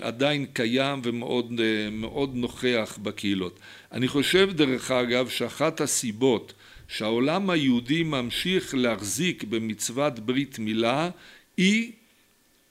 עדיין 0.00 0.46
קיים 0.52 1.00
ומאוד 1.04 2.30
נוכח 2.34 2.98
בקהילות. 3.02 3.60
אני 3.92 4.08
חושב 4.08 4.50
דרך 4.52 4.90
אגב 4.90 5.28
שאחת 5.28 5.80
הסיבות 5.80 6.52
שהעולם 6.88 7.50
היהודי 7.50 8.02
ממשיך 8.02 8.74
להחזיק 8.74 9.44
במצוות 9.44 10.18
ברית 10.18 10.58
מילה 10.58 11.10
היא 11.56 11.92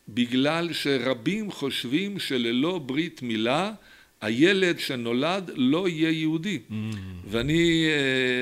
בגלל 0.10 0.74
שרבים 0.74 1.52
חושבים 1.52 2.20
שללא 2.20 2.80
ברית 2.80 3.22
מילה 3.22 3.72
הילד 4.24 4.80
שנולד 4.80 5.52
לא 5.56 5.88
יהיה 5.88 6.10
יהודי. 6.10 6.60
ואני 7.28 7.86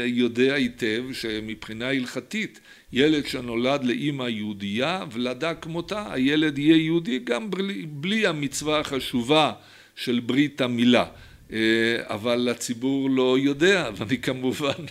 יודע 0.06 0.54
היטב 0.54 1.04
שמבחינה 1.14 1.90
הלכתית 1.90 2.60
ילד 2.94 3.26
שנולד 3.26 3.84
לאימא 3.84 4.24
יהודייה 4.24 5.04
ולדה 5.12 5.54
כמותה 5.54 6.14
הילד 6.14 6.58
יהיה 6.58 6.76
יהודי 6.76 7.20
גם 7.20 7.50
בלי 7.88 8.28
המצווה 8.28 8.80
החשובה 8.80 9.52
של 9.96 10.20
ברית 10.26 10.62
המילה. 10.62 11.06
אבל 12.00 12.50
הציבור 12.52 13.10
לא 13.10 13.38
יודע 13.40 13.90
ואני 13.98 14.18
כמובן 14.18 14.84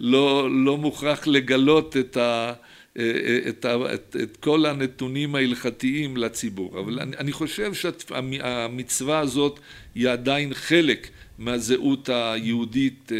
לא 0.00 0.76
מוכרח 0.80 1.26
לגלות 1.26 1.96
את 1.96 2.16
ה... 2.16 2.52
את 4.22 4.36
כל 4.40 4.66
הנתונים 4.66 5.34
ההלכתיים 5.34 6.16
לציבור 6.16 6.80
אבל 6.80 7.00
אני 7.00 7.32
חושב 7.32 7.72
שהמצווה 7.74 9.18
הזאת 9.18 9.60
היא 9.94 10.08
עדיין 10.08 10.54
חלק 10.54 11.08
מהזהות 11.38 12.08
היהודית 12.08 13.12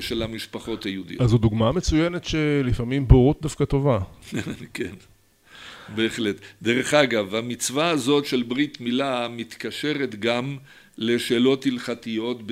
של 0.00 0.22
המשפחות 0.22 0.86
היהודיות. 0.86 1.20
אז 1.20 1.30
זו 1.30 1.38
דוגמה 1.38 1.72
מצוינת 1.72 2.24
שלפעמים 2.24 3.08
בורות 3.08 3.42
דווקא 3.42 3.64
טובה. 3.64 3.98
כן, 4.74 4.92
בהחלט. 5.94 6.36
דרך 6.62 6.94
אגב, 6.94 7.34
המצווה 7.34 7.90
הזאת 7.90 8.26
של 8.26 8.42
ברית 8.42 8.80
מילה 8.80 9.28
מתקשרת 9.30 10.14
גם 10.14 10.56
לשאלות 10.98 11.66
הלכתיות 11.66 12.46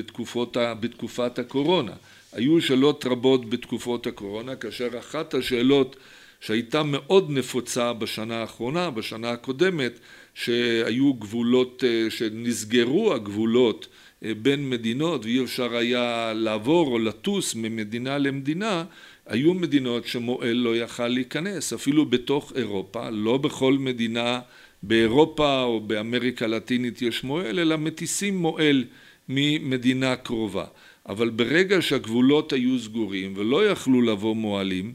בתקופת 0.80 1.38
הקורונה. 1.38 1.92
היו 2.32 2.60
שאלות 2.60 3.06
רבות 3.06 3.50
בתקופות 3.50 4.06
הקורונה 4.06 4.56
כאשר 4.56 4.98
אחת 4.98 5.34
השאלות 5.34 5.96
שהייתה 6.40 6.82
מאוד 6.82 7.30
נפוצה 7.30 7.92
בשנה 7.92 8.36
האחרונה, 8.36 8.90
בשנה 8.90 9.30
הקודמת, 9.30 9.98
שהיו 10.34 11.14
גבולות, 11.14 11.84
שנסגרו 12.08 13.14
הגבולות 13.14 13.88
בין 14.22 14.70
מדינות 14.70 15.24
ואי 15.24 15.44
אפשר 15.44 15.76
היה 15.76 16.32
לעבור 16.34 16.88
או 16.88 16.98
לטוס 16.98 17.54
ממדינה 17.54 18.18
למדינה, 18.18 18.84
היו 19.26 19.54
מדינות 19.54 20.06
שמועל 20.06 20.56
לא 20.56 20.76
יכל 20.76 21.08
להיכנס, 21.08 21.72
אפילו 21.72 22.06
בתוך 22.06 22.52
אירופה, 22.56 23.10
לא 23.10 23.36
בכל 23.38 23.72
מדינה 23.72 24.40
באירופה 24.82 25.62
או 25.62 25.80
באמריקה 25.80 26.44
הלטינית 26.44 27.02
יש 27.02 27.24
מועל, 27.24 27.58
אלא 27.58 27.76
מטיסים 27.76 28.36
מועל 28.36 28.84
ממדינה 29.28 30.16
קרובה. 30.16 30.64
אבל 31.08 31.30
ברגע 31.30 31.82
שהגבולות 31.82 32.52
היו 32.52 32.78
סגורים 32.78 33.32
ולא 33.36 33.66
יכלו 33.66 34.02
לבוא 34.02 34.36
מועלים, 34.36 34.92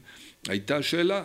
הייתה 0.48 0.82
שאלה, 0.82 1.24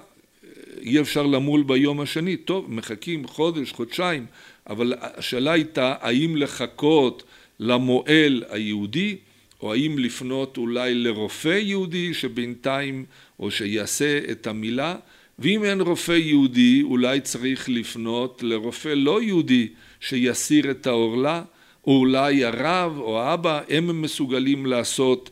אי 0.81 1.01
אפשר 1.01 1.25
למול 1.25 1.63
ביום 1.63 2.01
השני, 2.01 2.37
טוב 2.37 2.73
מחכים 2.73 3.27
חודש, 3.27 3.71
חודשיים, 3.71 4.25
אבל 4.69 4.93
השאלה 5.01 5.51
הייתה 5.51 5.95
האם 5.99 6.35
לחכות 6.35 7.23
למועל 7.59 8.43
היהודי 8.49 9.17
או 9.61 9.73
האם 9.73 9.99
לפנות 9.99 10.57
אולי 10.57 10.93
לרופא 10.93 11.59
יהודי 11.61 12.13
שבינתיים 12.13 13.05
או 13.39 13.51
שיעשה 13.51 14.19
את 14.31 14.47
המילה? 14.47 14.95
ואם 15.39 15.63
אין 15.63 15.81
רופא 15.81 16.11
יהודי 16.11 16.81
אולי 16.83 17.21
צריך 17.21 17.69
לפנות 17.69 18.43
לרופא 18.43 18.89
לא 18.95 19.21
יהודי 19.21 19.67
שיסיר 19.99 20.71
את 20.71 20.87
העורלה 20.87 21.43
או 21.87 21.99
אולי 21.99 22.45
הרב 22.45 22.97
או 22.97 23.21
האבא 23.21 23.61
הם 23.69 24.01
מסוגלים 24.01 24.65
לעשות 24.65 25.29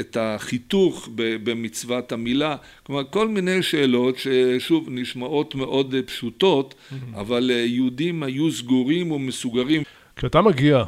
את 0.00 0.16
החיתוך 0.20 1.08
במצוות 1.14 2.12
המילה, 2.12 2.56
כלומר 2.82 3.02
כל 3.10 3.28
מיני 3.28 3.62
שאלות 3.62 4.16
ששוב 4.18 4.88
נשמעות 4.90 5.54
מאוד 5.54 5.94
פשוטות, 6.06 6.74
אבל 7.14 7.50
יהודים 7.50 8.22
היו 8.22 8.52
סגורים 8.52 9.12
ומסוגרים. 9.12 9.82
כשאתה 10.16 10.42
מגיע, 10.42 10.84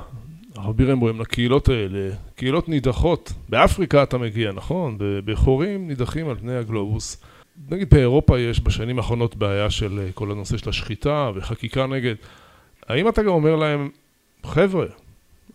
הרב 0.54 0.76
בירנבוים, 0.76 1.20
לקהילות 1.20 1.68
האלה, 1.68 2.10
קהילות 2.36 2.68
נידחות, 2.68 3.32
באפריקה 3.48 4.02
אתה 4.02 4.18
מגיע, 4.18 4.52
נכון? 4.52 4.98
בחורים 5.24 5.88
נידחים 5.88 6.28
על 6.28 6.36
פני 6.36 6.56
הגלובוס. 6.56 7.22
נגיד 7.70 7.90
באירופה 7.90 8.38
יש 8.38 8.60
בשנים 8.60 8.98
האחרונות 8.98 9.36
בעיה 9.36 9.70
של 9.70 10.08
כל 10.14 10.30
הנושא 10.30 10.56
של 10.56 10.68
השחיטה 10.68 11.30
וחקיקה 11.34 11.86
נגד. 11.86 12.14
האם 12.88 13.08
אתה 13.08 13.22
גם 13.22 13.28
אומר 13.28 13.56
להם, 13.56 13.90
חבר'ה, 14.46 14.86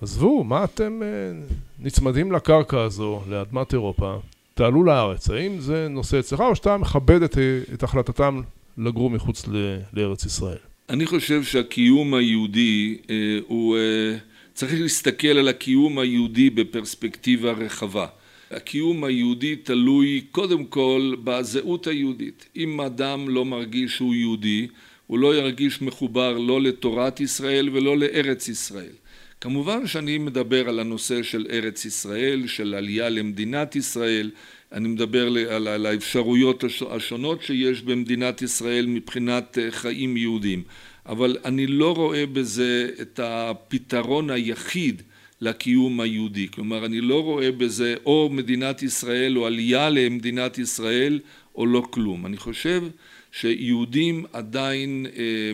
עזבו, 0.02 0.44
מה 0.44 0.64
אתם 0.64 1.02
uh, 1.02 1.54
נצמדים 1.80 2.32
לקרקע 2.32 2.82
הזו, 2.82 3.22
לאדמת 3.30 3.74
אירופה, 3.74 4.16
תעלו 4.54 4.84
לארץ. 4.84 5.30
האם 5.30 5.60
זה 5.60 5.88
נושא 5.90 6.20
אצלך, 6.20 6.40
או 6.40 6.56
שאתה 6.56 6.78
מכבד 6.78 7.24
את, 7.24 7.38
את 7.74 7.84
החלטתם 7.84 8.42
לגור 8.78 9.10
מחוץ 9.10 9.48
ל, 9.48 9.78
לארץ 9.94 10.26
ישראל? 10.26 10.58
אני 10.90 11.06
חושב 11.06 11.44
שהקיום 11.44 12.14
היהודי 12.14 12.98
uh, 13.04 13.10
הוא... 13.48 13.78
Uh, 13.78 14.32
צריך 14.54 14.74
להסתכל 14.82 15.28
על 15.28 15.48
הקיום 15.48 16.00
היהודי 16.00 16.50
בפרספקטיבה 16.50 17.52
רחבה. 17.52 18.06
הקיום 18.52 19.04
היהודי 19.04 19.56
תלוי 19.56 20.22
קודם 20.32 20.66
כל 20.66 21.16
בזהות 21.24 21.88
היהודית. 21.88 22.46
אם 22.56 22.82
אדם 22.82 23.30
לא 23.30 23.46
מרגיש 23.46 23.96
שהוא 23.96 24.14
יהודי, 24.14 24.68
הוא 25.12 25.20
לא 25.20 25.36
ירגיש 25.36 25.82
מחובר 25.82 26.38
לא 26.38 26.62
לתורת 26.62 27.20
ישראל 27.20 27.70
ולא 27.74 27.98
לארץ 27.98 28.48
ישראל. 28.48 28.94
כמובן 29.42 29.88
שאני 29.88 30.18
מדבר 30.18 30.70
על 30.70 30.80
הנושא 30.80 31.24
של 31.24 31.48
ארץ 31.50 31.86
ישראל, 31.86 32.48
של 32.48 32.74
עלייה 32.74 33.10
למדינת 33.10 33.76
ישראל, 33.76 34.32
אני 34.72 34.88
מדבר 34.88 35.28
על, 35.28 35.68
על 35.68 35.86
האפשרויות 35.86 36.64
השונות 36.92 37.42
שיש 37.44 37.82
במדינת 37.82 38.42
ישראל 38.42 38.86
מבחינת 38.86 39.58
אה, 39.58 39.72
חיים 39.72 40.18
יהודים, 40.18 40.64
אבל 41.06 41.38
אני 41.46 41.68
לא 41.68 41.96
רואה 41.96 42.26
בזה 42.26 42.90
את 43.02 43.20
הפתרון 43.24 44.30
היחיד 44.30 45.02
לקיום 45.42 46.00
היהודי, 46.00 46.48
כלומר 46.52 46.86
אני 46.86 47.02
לא 47.02 47.24
רואה 47.24 47.52
בזה 47.52 47.96
או 48.06 48.30
מדינת 48.32 48.84
ישראל 48.84 49.38
או 49.38 49.46
עלייה 49.46 49.90
למדינת 49.90 50.58
ישראל 50.58 51.20
או 51.56 51.66
לא 51.66 51.84
כלום, 51.90 52.26
אני 52.26 52.38
חושב 52.38 52.84
שיהודים 53.32 54.26
עדיין 54.34 55.06
אה, 55.18 55.52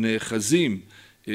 נאחזים 0.00 0.80
אה, 1.28 1.32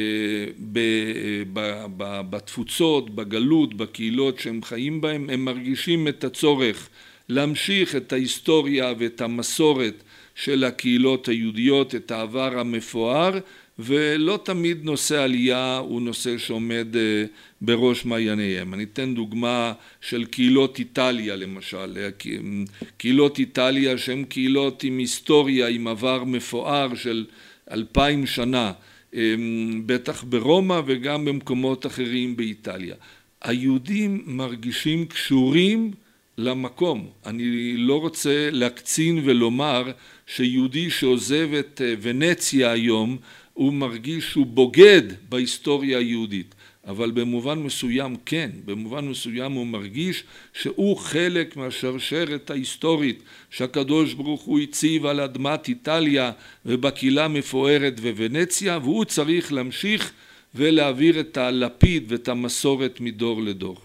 בתפוצות, 2.29 3.15
בגלות, 3.15 3.73
בקהילות 3.73 4.39
שהם 4.39 4.63
חיים 4.63 5.01
בהם, 5.01 5.29
הם 5.29 5.45
מרגישים 5.45 6.07
את 6.07 6.23
הצורך 6.23 6.89
להמשיך 7.29 7.95
את 7.95 8.13
ההיסטוריה 8.13 8.93
ואת 8.97 9.21
המסורת 9.21 10.03
של 10.35 10.63
הקהילות 10.63 11.27
היהודיות, 11.27 11.95
את 11.95 12.11
העבר 12.11 12.59
המפואר, 12.59 13.39
ולא 13.83 14.39
תמיד 14.43 14.85
נושא 14.85 15.21
עלייה 15.21 15.77
הוא 15.77 16.01
נושא 16.01 16.37
שעומד 16.37 16.95
אה, 16.95 17.25
בראש 17.61 18.05
מעייניהם. 18.05 18.73
אני 18.73 18.83
אתן 18.83 19.15
דוגמה 19.15 19.73
של 20.01 20.25
קהילות 20.25 20.79
איטליה 20.79 21.35
למשל, 21.35 22.09
קהילות 22.97 23.39
איטליה 23.39 23.97
שהן 23.97 24.23
קהילות 24.23 24.83
עם 24.83 24.97
היסטוריה, 24.97 25.67
עם 25.67 25.87
עבר 25.87 26.23
מפואר 26.23 26.95
של 26.95 27.25
אלפיים 27.71 28.25
שנה 28.25 28.71
בטח 29.85 30.23
ברומא 30.23 30.81
וגם 30.85 31.25
במקומות 31.25 31.85
אחרים 31.85 32.35
באיטליה. 32.35 32.95
היהודים 33.41 34.23
מרגישים 34.25 35.05
קשורים 35.05 35.91
למקום. 36.37 37.09
אני 37.25 37.77
לא 37.77 37.99
רוצה 37.99 38.49
להקצין 38.51 39.21
ולומר 39.23 39.91
שיהודי 40.27 40.89
שעוזב 40.89 41.53
את 41.59 41.81
אה, 41.85 41.93
ונציה 42.01 42.71
היום 42.71 43.17
הוא 43.61 43.73
מרגיש 43.73 44.31
שהוא 44.31 44.45
בוגד 44.45 45.01
בהיסטוריה 45.29 45.97
היהודית. 45.97 46.55
אבל 46.87 47.11
במובן 47.11 47.59
מסוים 47.59 48.15
כן, 48.25 48.49
במובן 48.65 49.07
מסוים 49.07 49.51
הוא 49.51 49.67
מרגיש 49.67 50.23
שהוא 50.53 50.97
חלק 50.97 51.57
מהשרשרת 51.57 52.49
ההיסטורית 52.49 53.23
שהקדוש 53.49 54.13
ברוך 54.13 54.41
הוא 54.41 54.59
הציב 54.59 55.05
על 55.05 55.19
אדמת 55.19 55.67
איטליה 55.67 56.31
ובקהילה 56.65 57.27
מפוארת 57.27 57.99
וונציה 57.99 58.79
והוא 58.81 59.05
צריך 59.05 59.53
להמשיך 59.53 60.11
ולהעביר 60.55 61.19
את 61.19 61.37
הלפיד 61.37 62.03
ואת 62.07 62.27
המסורת 62.27 62.99
מדור 63.01 63.41
לדור. 63.41 63.77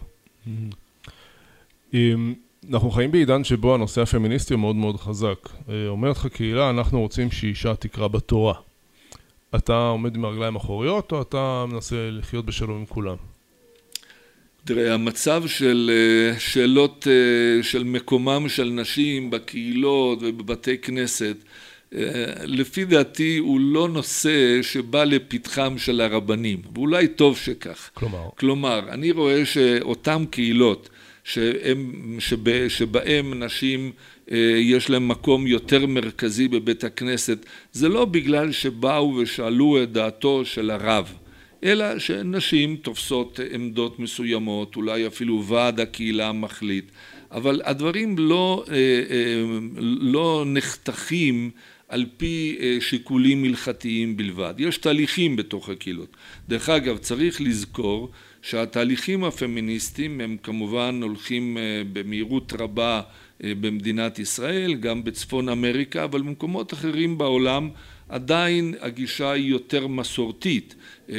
אנחנו 2.71 2.91
חיים 2.91 3.11
בעידן 3.11 3.45
שבו 3.45 3.75
הנושא 3.75 4.01
הפמיניסטי 4.01 4.55
הוא 4.55 4.61
מאוד 4.61 4.77
מאוד 4.77 4.97
חזק. 4.97 5.49
אה, 5.69 5.89
אומרת 5.89 6.17
לך 6.17 6.27
קהילה, 6.27 6.71
אנחנו 6.71 7.01
רוצים 7.01 7.31
שאישה 7.31 7.75
תקרא 7.75 8.09
בתורה. 8.09 8.66
אתה 9.55 9.89
עומד 9.89 10.17
עם 10.17 10.25
הרגליים 10.25 10.55
האחוריות, 10.55 11.13
או 11.13 11.23
אתה 11.23 11.65
מנסה 11.69 12.09
לחיות 12.11 12.47
בשלום 12.47 12.79
עם 12.79 12.87
כולם? 12.87 13.17
תראה, 14.65 14.95
המצב 14.95 15.43
של 15.47 15.91
אה, 15.93 16.41
שאלות 16.41 17.07
אה, 17.11 17.63
של 17.63 17.85
מקומם 17.85 18.49
של 18.49 18.65
נשים 18.65 19.31
בקהילות 19.31 20.19
ובבתי 20.23 20.79
כנסת, 20.79 21.37
אה, 21.95 22.01
לפי 22.45 22.85
דעתי 22.85 23.37
הוא 23.39 23.61
לא 23.61 23.89
נושא 23.89 24.63
שבא 24.63 25.05
לפתחם 25.05 25.79
של 25.79 26.01
הרבנים, 26.01 26.63
ואולי 26.75 27.09
טוב 27.09 27.37
שכך. 27.37 27.91
כלומר? 27.95 28.29
כלומר, 28.39 28.81
אני 28.89 29.11
רואה 29.11 29.47
שאותן 29.47 30.25
קהילות 30.31 30.89
שבהם 32.69 33.43
נשים 33.43 33.93
יש 34.59 34.91
להם 34.91 35.09
מקום 35.09 35.47
יותר 35.47 35.87
מרכזי 35.87 36.49
בבית 36.49 36.85
הכנסת, 36.85 37.47
זה 37.73 37.89
לא 37.89 38.05
בגלל 38.05 38.53
שבאו 38.53 39.17
ושאלו 39.17 39.83
את 39.83 39.93
דעתו 39.93 40.45
של 40.45 40.71
הרב, 40.71 41.12
אלא 41.65 41.99
שנשים 41.99 42.77
תופסות 42.77 43.41
עמדות 43.53 43.99
מסוימות, 43.99 44.77
אולי 44.77 45.07
אפילו 45.07 45.45
ועד 45.45 45.81
הקהילה 45.81 46.33
מחליט, 46.33 46.85
אבל 47.31 47.61
הדברים 47.65 48.19
לא, 48.19 48.65
אה, 48.69 48.75
אה, 48.75 49.43
לא 50.01 50.45
נחתכים 50.47 51.51
על 51.89 52.07
פי 52.17 52.59
שיקולים 52.81 53.45
הלכתיים 53.45 54.17
בלבד. 54.17 54.55
יש 54.59 54.79
תהליכים 54.79 55.37
בתוך 55.37 55.69
הקהילות. 55.69 56.17
דרך 56.49 56.69
אגב, 56.69 56.97
צריך 56.99 57.41
לזכור 57.41 58.11
שהתהליכים 58.43 59.25
הפמיניסטיים 59.25 60.21
הם 60.21 60.37
כמובן 60.43 61.01
הולכים 61.03 61.59
במהירות 61.93 62.53
רבה 62.59 62.97
אה, 62.97 63.03
במדינת 63.40 64.18
ישראל, 64.18 64.75
גם 64.75 65.05
בצפון 65.05 65.49
אמריקה, 65.49 66.05
אבל 66.05 66.22
במקומות 66.22 66.72
אחרים 66.72 67.18
בעולם 67.18 67.70
עדיין 68.09 68.75
הגישה 68.81 69.31
היא 69.31 69.51
יותר 69.51 69.87
מסורתית, 69.87 70.75
אה, 71.11 71.16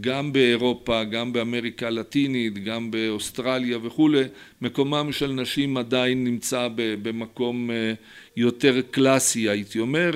גם 0.00 0.32
באירופה, 0.32 1.04
גם 1.04 1.32
באמריקה 1.32 1.86
הלטינית, 1.86 2.64
גם 2.64 2.90
באוסטרליה 2.90 3.78
וכולי, 3.82 4.24
מקומם 4.62 5.08
של 5.12 5.32
נשים 5.32 5.76
עדיין 5.76 6.24
נמצא 6.24 6.68
במקום 6.76 7.70
אה, 7.70 7.92
יותר 8.36 8.80
קלאסי 8.90 9.48
הייתי 9.48 9.78
אומר, 9.78 10.10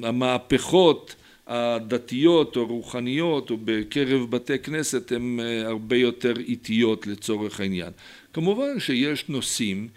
והמהפכות 0.00 1.14
הדתיות 1.46 2.56
או 2.56 2.66
רוחניות 2.66 3.50
או 3.50 3.56
בקרב 3.64 4.30
בתי 4.30 4.58
כנסת 4.58 5.12
הן 5.12 5.40
הרבה 5.64 5.96
יותר 5.96 6.32
איטיות 6.38 7.06
לצורך 7.06 7.60
העניין. 7.60 7.92
כמובן 8.38 8.80
שיש 8.80 9.28
נושאים 9.28 9.88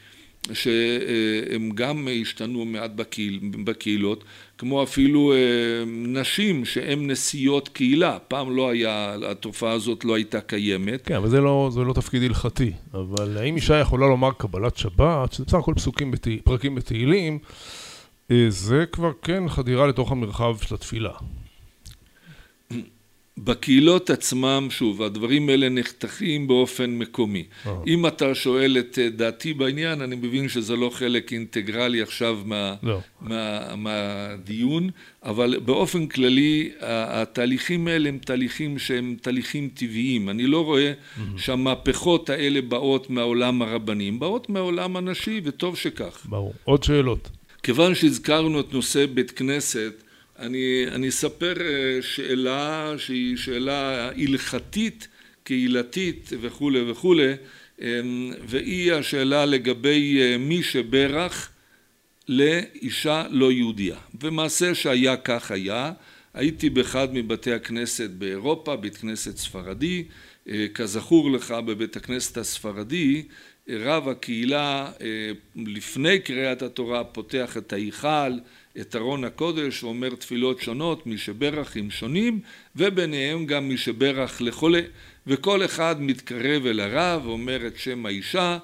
שהם 0.54 1.69
גם 1.73 2.08
השתנו 2.21 2.65
מעט 2.65 2.91
בקהיל, 2.95 3.39
בקהילות, 3.63 4.23
כמו 4.58 4.84
אפילו 4.84 5.34
אה, 5.34 5.38
נשים 5.88 6.65
שהן 6.65 7.12
נשיאות 7.12 7.69
קהילה, 7.69 8.17
פעם 8.27 8.56
לא 8.56 8.69
היה, 8.69 9.15
התופעה 9.32 9.71
הזאת 9.71 10.06
לא 10.06 10.15
הייתה 10.15 10.41
קיימת. 10.41 11.01
כן, 11.06 11.15
אבל 11.15 11.30
זה 11.30 11.41
לא, 11.41 11.69
זה 11.73 11.80
לא 11.80 11.93
תפקיד 11.93 12.23
הלכתי, 12.23 12.71
אבל 12.93 13.38
האם 13.38 13.56
אישה 13.56 13.80
יכולה 13.80 14.08
לומר 14.08 14.32
קבלת 14.32 14.77
שבת, 14.77 15.34
שזה 15.34 15.45
בסך 15.45 15.58
הכל 15.58 15.73
פסוקים, 15.75 16.12
בת... 16.12 16.27
פרקים 16.43 16.75
בתהילים, 16.75 17.39
אה, 18.32 18.45
זה 18.49 18.86
כבר 18.91 19.12
כן 19.21 19.49
חדירה 19.49 19.88
לתוך 19.88 20.12
המרחב 20.12 20.56
של 20.62 20.75
התפילה. 20.75 21.12
בקהילות 23.43 24.10
עצמם, 24.10 24.67
שוב, 24.69 25.01
הדברים 25.01 25.49
האלה 25.49 25.69
נחתכים 25.69 26.47
באופן 26.47 26.89
מקומי. 26.89 27.43
אה. 27.65 27.75
אם 27.88 28.08
אתה 28.08 28.36
שואל 28.36 28.77
את 28.80 28.99
אה, 29.01 29.10
דעתי 29.10 29.54
בעניין, 29.54 30.01
אני 30.01 30.15
מבין 30.15 30.49
שזה 30.49 30.75
לא 30.75 30.89
חלק 30.89 31.34
אינטגרלי 31.34 32.01
עכשיו 32.01 32.39
מה, 32.45 32.75
לא. 32.84 32.99
מה, 33.21 33.75
מהדיון, 33.75 34.89
אבל 35.23 35.60
באופן 35.65 36.08
כללי, 36.08 36.71
התהליכים 36.82 37.88
האלה 37.88 38.10
הם 38.10 38.17
תהליכים 38.17 38.80
שהם 38.80 39.15
תהליכים 39.21 39.69
טבעיים. 39.73 40.30
אני 40.30 40.43
לא 40.43 40.65
רואה 40.65 40.91
mm-hmm. 40.93 41.21
שהמהפכות 41.38 42.30
האלה 42.30 42.62
באות 42.62 43.10
מהעולם 43.10 43.62
הרבני, 43.62 44.08
הן 44.08 44.19
באות 44.19 44.49
מהעולם 44.49 44.97
הנשי, 44.97 45.41
וטוב 45.43 45.77
שכך. 45.77 46.25
ברור. 46.30 46.54
עוד 46.63 46.84
שאלות. 46.84 47.30
כיוון 47.63 47.95
שהזכרנו 47.95 48.60
את 48.60 48.73
נושא 48.73 49.06
בית 49.06 49.32
כנסת, 49.32 50.04
אני, 50.41 50.86
אני 50.91 51.10
אספר 51.10 51.54
אה, 51.62 52.01
שאלה 52.01 52.93
שהיא 52.97 53.38
שאלה 53.38 54.10
הלכתית, 54.10 55.08
קהילתית 55.43 56.30
וכולי 56.41 56.91
וכולי. 56.91 57.34
והיא 58.47 58.93
השאלה 58.93 59.45
לגבי 59.45 60.38
מי 60.39 60.63
שברך 60.63 61.49
לאישה 62.27 63.25
לא 63.30 63.51
יהודייה. 63.51 63.97
ומעשה 64.21 64.75
שהיה 64.75 65.17
כך 65.17 65.51
היה, 65.51 65.91
הייתי 66.34 66.69
באחד 66.69 67.08
מבתי 67.13 67.54
הכנסת 67.54 68.10
באירופה, 68.10 68.75
בית 68.75 68.97
כנסת 68.97 69.38
ספרדי, 69.38 70.04
כזכור 70.73 71.32
לך 71.32 71.51
בבית 71.51 71.95
הכנסת 71.95 72.38
הספרדי 72.38 73.23
רב 73.69 74.10
הקהילה 74.10 74.91
לפני 75.56 76.19
קריאת 76.19 76.62
התורה 76.62 77.04
פותח 77.04 77.58
את 77.58 77.73
ההיכל, 77.73 78.32
את 78.79 78.95
ארון 78.95 79.23
הקודש 79.23 79.84
ואומר 79.84 80.15
תפילות 80.15 80.62
שונות, 80.62 81.07
מי 81.07 81.17
שברך 81.17 81.75
עם 81.75 81.91
שונים 81.91 82.39
וביניהם 82.75 83.45
גם 83.45 83.69
מי 83.69 83.77
שברך 83.77 84.41
לחולה 84.41 84.81
וכל 85.27 85.65
אחד 85.65 86.01
מתקרב 86.01 86.65
אל 86.65 86.79
הרב 86.79 87.25
ואומר 87.25 87.67
את 87.67 87.77
שם 87.77 88.05
האישה 88.05 88.57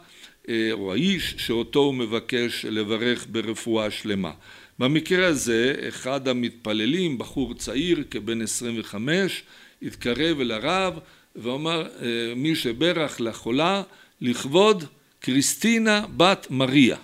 או 0.72 0.92
האיש 0.92 1.36
שאותו 1.38 1.80
הוא 1.80 1.94
מבקש 1.94 2.66
לברך 2.66 3.28
ברפואה 3.32 3.92
שלמה. 3.92 4.32
במקרה 4.80 5.28
הזה 5.28 5.76
אחד 5.88 6.28
המתפללים, 6.28 7.18
בחור 7.18 7.54
צעיר 7.54 8.04
כבן 8.12 8.42
25, 8.42 9.44
התקרב 9.82 10.40
אל 10.40 10.52
הרב 10.52 11.00
ואומר 11.36 11.88
מי 12.36 12.56
שברך 12.56 13.22
לחולה 13.22 13.84
לכבוד 14.22 14.84
קריסטינה 15.20 16.06
בת 16.18 16.48
מריה. 16.50 16.98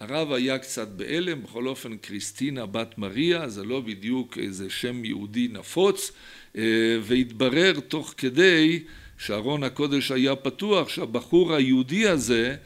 הרב 0.00 0.32
היה 0.32 0.58
קצת 0.58 0.88
בהלם, 0.88 1.42
בכל 1.42 1.66
אופן 1.66 1.96
קריסטינה 1.96 2.66
בת 2.66 2.98
מריה 2.98 3.48
זה 3.48 3.64
לא 3.64 3.80
בדיוק 3.80 4.38
איזה 4.38 4.70
שם 4.70 5.04
יהודי 5.04 5.48
נפוץ 5.52 6.12
והתברר 7.02 7.80
תוך 7.88 8.14
כדי 8.16 8.82
שארון 9.18 9.62
הקודש 9.62 10.10
היה 10.10 10.36
פתוח 10.36 10.88
שהבחור 10.88 11.54
היהודי 11.54 12.08
הזה 12.08 12.56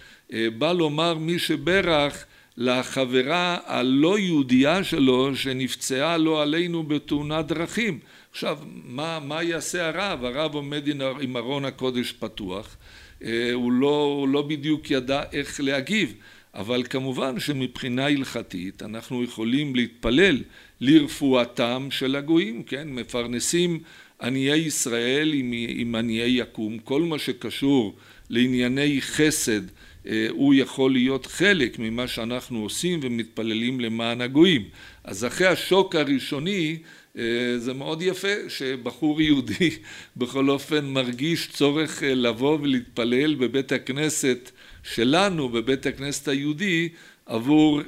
בא 0.58 0.72
לומר 0.72 1.14
מי 1.14 1.38
שברך 1.38 2.24
לחברה 2.56 3.58
הלא 3.66 4.18
יהודייה 4.18 4.84
שלו 4.84 5.36
שנפצעה 5.36 6.16
לא 6.16 6.42
עלינו 6.42 6.82
בתאונת 6.82 7.46
דרכים. 7.46 7.98
עכשיו 8.30 8.58
מה, 8.84 9.20
מה 9.20 9.42
יעשה 9.42 9.88
הרב? 9.88 10.24
הרב 10.24 10.54
עומד 10.54 10.88
עם 11.20 11.36
ארון 11.36 11.64
הקודש 11.64 12.12
פתוח 12.12 12.76
הוא 13.52 13.72
לא, 13.72 14.14
הוא 14.18 14.28
לא 14.28 14.42
בדיוק 14.42 14.90
ידע 14.90 15.22
איך 15.32 15.60
להגיב 15.60 16.14
אבל 16.54 16.82
כמובן 16.90 17.40
שמבחינה 17.40 18.06
הלכתית 18.06 18.82
אנחנו 18.82 19.24
יכולים 19.24 19.74
להתפלל 19.76 20.42
לרפואתם 20.80 21.88
של 21.90 22.16
הגויים, 22.16 22.62
כן? 22.62 22.88
מפרנסים 22.88 23.80
עניי 24.22 24.58
ישראל 24.58 25.32
עם, 25.34 25.52
עם 25.68 25.94
עניי 25.94 26.30
יקום, 26.30 26.78
כל 26.78 27.02
מה 27.02 27.18
שקשור 27.18 27.94
לענייני 28.30 29.00
חסד 29.00 29.60
הוא 30.30 30.54
יכול 30.54 30.92
להיות 30.92 31.26
חלק 31.26 31.78
ממה 31.78 32.08
שאנחנו 32.08 32.62
עושים 32.62 33.00
ומתפללים 33.02 33.80
למען 33.80 34.20
הגויים. 34.20 34.64
אז 35.04 35.24
אחרי 35.24 35.46
השוק 35.46 35.94
הראשוני 35.94 36.76
זה 37.56 37.72
מאוד 37.74 38.02
יפה 38.02 38.48
שבחור 38.48 39.22
יהודי 39.22 39.70
בכל 40.16 40.50
אופן 40.50 40.84
מרגיש 40.84 41.48
צורך 41.48 42.02
לבוא 42.06 42.58
ולהתפלל 42.60 43.34
בבית 43.34 43.72
הכנסת 43.72 44.50
שלנו, 44.84 45.48
בבית 45.48 45.86
הכנסת 45.86 46.28
היהודי, 46.28 46.88
עבור 47.26 47.80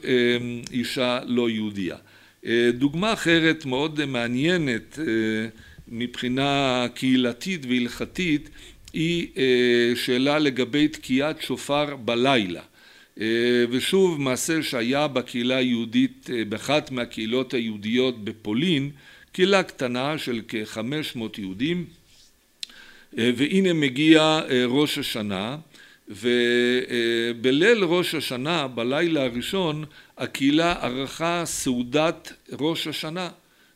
אישה 0.73 1.21
לא 1.27 1.51
יהודייה. 1.51 1.97
דוגמה 2.73 3.13
אחרת 3.13 3.65
מאוד 3.65 4.05
מעניינת 4.05 4.99
מבחינה 5.89 6.87
קהילתית 6.95 7.67
והלכתית 7.69 8.51
היא 8.93 9.27
שאלה 9.95 10.39
לגבי 10.39 10.89
תקיעת 10.89 11.43
שופר 11.43 11.97
בלילה. 11.97 12.63
ושוב 13.71 14.21
מעשה 14.21 14.63
שהיה 14.63 15.09
בקהילה 15.09 15.57
היהודית, 15.57 16.31
באחת 16.49 16.91
מהקהילות 16.91 17.55
היהודיות 17.55 18.25
בפולין, 18.25 18.91
קהילה 19.33 19.63
קטנה 19.63 20.19
של 20.19 20.41
כ-500 20.49 21.21
יהודים, 21.39 21.85
והנה 23.13 23.73
מגיע 23.73 24.41
ראש 24.69 24.99
השנה, 24.99 25.57
ובליל 26.09 27.85
ראש 27.85 28.15
השנה, 28.15 28.69
בלילה 28.69 29.25
הראשון, 29.25 29.85
הקהילה 30.19 30.73
ערכה 30.73 31.43
סעודת 31.45 32.33
ראש 32.61 32.87
השנה. 32.87 33.29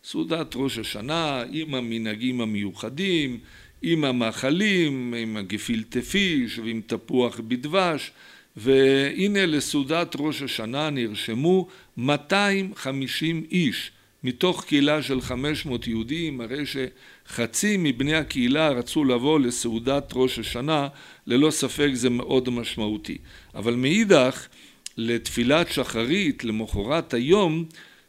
סעודת 0.04 0.52
ראש 0.56 0.78
השנה 0.78 1.42
עם 1.52 1.74
המנהגים 1.74 2.40
המיוחדים, 2.40 3.38
עם 3.82 4.04
המאכלים, 4.04 5.14
עם 5.18 5.36
הגפילטע 5.36 6.00
פיש 6.00 6.58
ועם 6.58 6.80
תפוח 6.86 7.40
בדבש, 7.40 8.10
והנה 8.56 9.46
לסעודת 9.46 10.16
ראש 10.18 10.42
השנה 10.42 10.90
נרשמו 10.90 11.68
250 11.96 13.46
איש 13.50 13.90
מתוך 14.24 14.64
קהילה 14.64 15.02
של 15.02 15.20
500 15.20 15.86
יהודים, 15.86 16.40
הרי 16.40 16.66
שחצי 17.30 17.76
מבני 17.78 18.14
הקהילה 18.14 18.68
רצו 18.68 19.04
לבוא 19.04 19.40
לסעודת 19.40 20.12
ראש 20.14 20.38
השנה, 20.38 20.88
ללא 21.26 21.50
ספק 21.50 21.90
זה 21.92 22.10
מאוד 22.10 22.50
משמעותי. 22.50 23.18
אבל 23.54 23.74
מאידך, 23.74 24.46
לתפילת 24.96 25.72
שחרית, 25.72 26.44
למחרת 26.44 27.14
היום, 27.14 27.64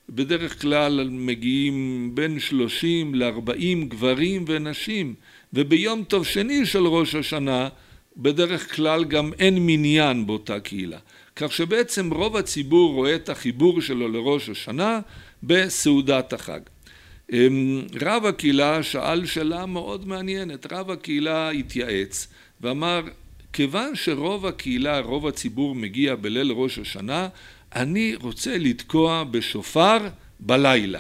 בדרך 0.10 0.62
כלל 0.62 1.07
מגיעים 1.12 2.12
בין 2.13 2.39
30 2.39 3.15
ל-40 3.15 3.86
גברים 3.88 4.45
ונשים, 4.47 5.13
וביום 5.53 6.03
טוב 6.03 6.25
שני 6.25 6.65
של 6.65 6.88
ראש 6.88 7.15
השנה, 7.15 7.69
בדרך 8.17 8.75
כלל 8.75 9.03
גם 9.03 9.31
אין 9.39 9.57
מניין 9.60 10.27
באותה 10.27 10.60
קהילה. 10.60 10.99
כך 11.36 11.51
שבעצם 11.51 12.13
רוב 12.13 12.38
הציבור 12.38 12.93
רואה 12.93 13.15
את 13.15 13.29
החיבור 13.29 13.81
שלו 13.81 14.07
לראש 14.07 14.49
השנה 14.49 14.99
בסעודת 15.43 16.34
החג. 16.34 16.60
רב 18.02 18.26
הקהילה 18.26 18.84
שאל 18.84 19.26
שאלה 19.26 19.65
מאוד 19.65 20.08
מעניינת, 20.08 20.74
רב 20.74 20.91
הקהילה 20.91 21.50
התייעץ 21.50 22.28
ואמר 22.62 23.02
כיוון 23.54 23.96
שרוב 23.96 24.46
הקהילה, 24.46 25.00
רוב 25.00 25.28
הציבור 25.28 25.76
מגיע 25.76 26.15
בליל 26.15 26.52
ראש 26.52 26.80
השנה, 26.80 27.28
אני 27.76 28.15
רוצה 28.15 28.58
לתקוע 28.58 29.24
בשופר 29.24 29.98
בלילה, 30.39 31.00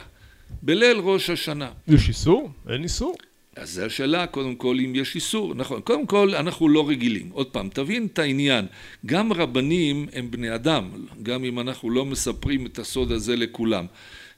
בליל 0.61 0.97
ראש 0.97 1.29
השנה. 1.29 1.69
יש 1.87 2.09
איסור? 2.09 2.51
אין 2.69 2.83
איסור. 2.83 3.15
אז 3.55 3.69
זו 3.71 3.85
השאלה 3.85 4.27
קודם 4.27 4.55
כל 4.55 4.77
אם 4.85 4.95
יש 4.95 5.15
איסור, 5.15 5.55
נכון, 5.55 5.81
קודם 5.81 6.05
כל 6.05 6.35
אנחנו 6.35 6.69
לא 6.69 6.89
רגילים, 6.89 7.29
עוד 7.31 7.47
פעם 7.47 7.69
תבין 7.69 8.05
את 8.13 8.19
העניין, 8.19 8.65
גם 9.05 9.33
רבנים 9.33 10.07
הם 10.13 10.31
בני 10.31 10.55
אדם, 10.55 10.89
גם 11.23 11.43
אם 11.43 11.59
אנחנו 11.59 11.89
לא 11.89 12.05
מספרים 12.05 12.65
את 12.65 12.79
הסוד 12.79 13.11
הזה 13.11 13.35
לכולם 13.35 13.85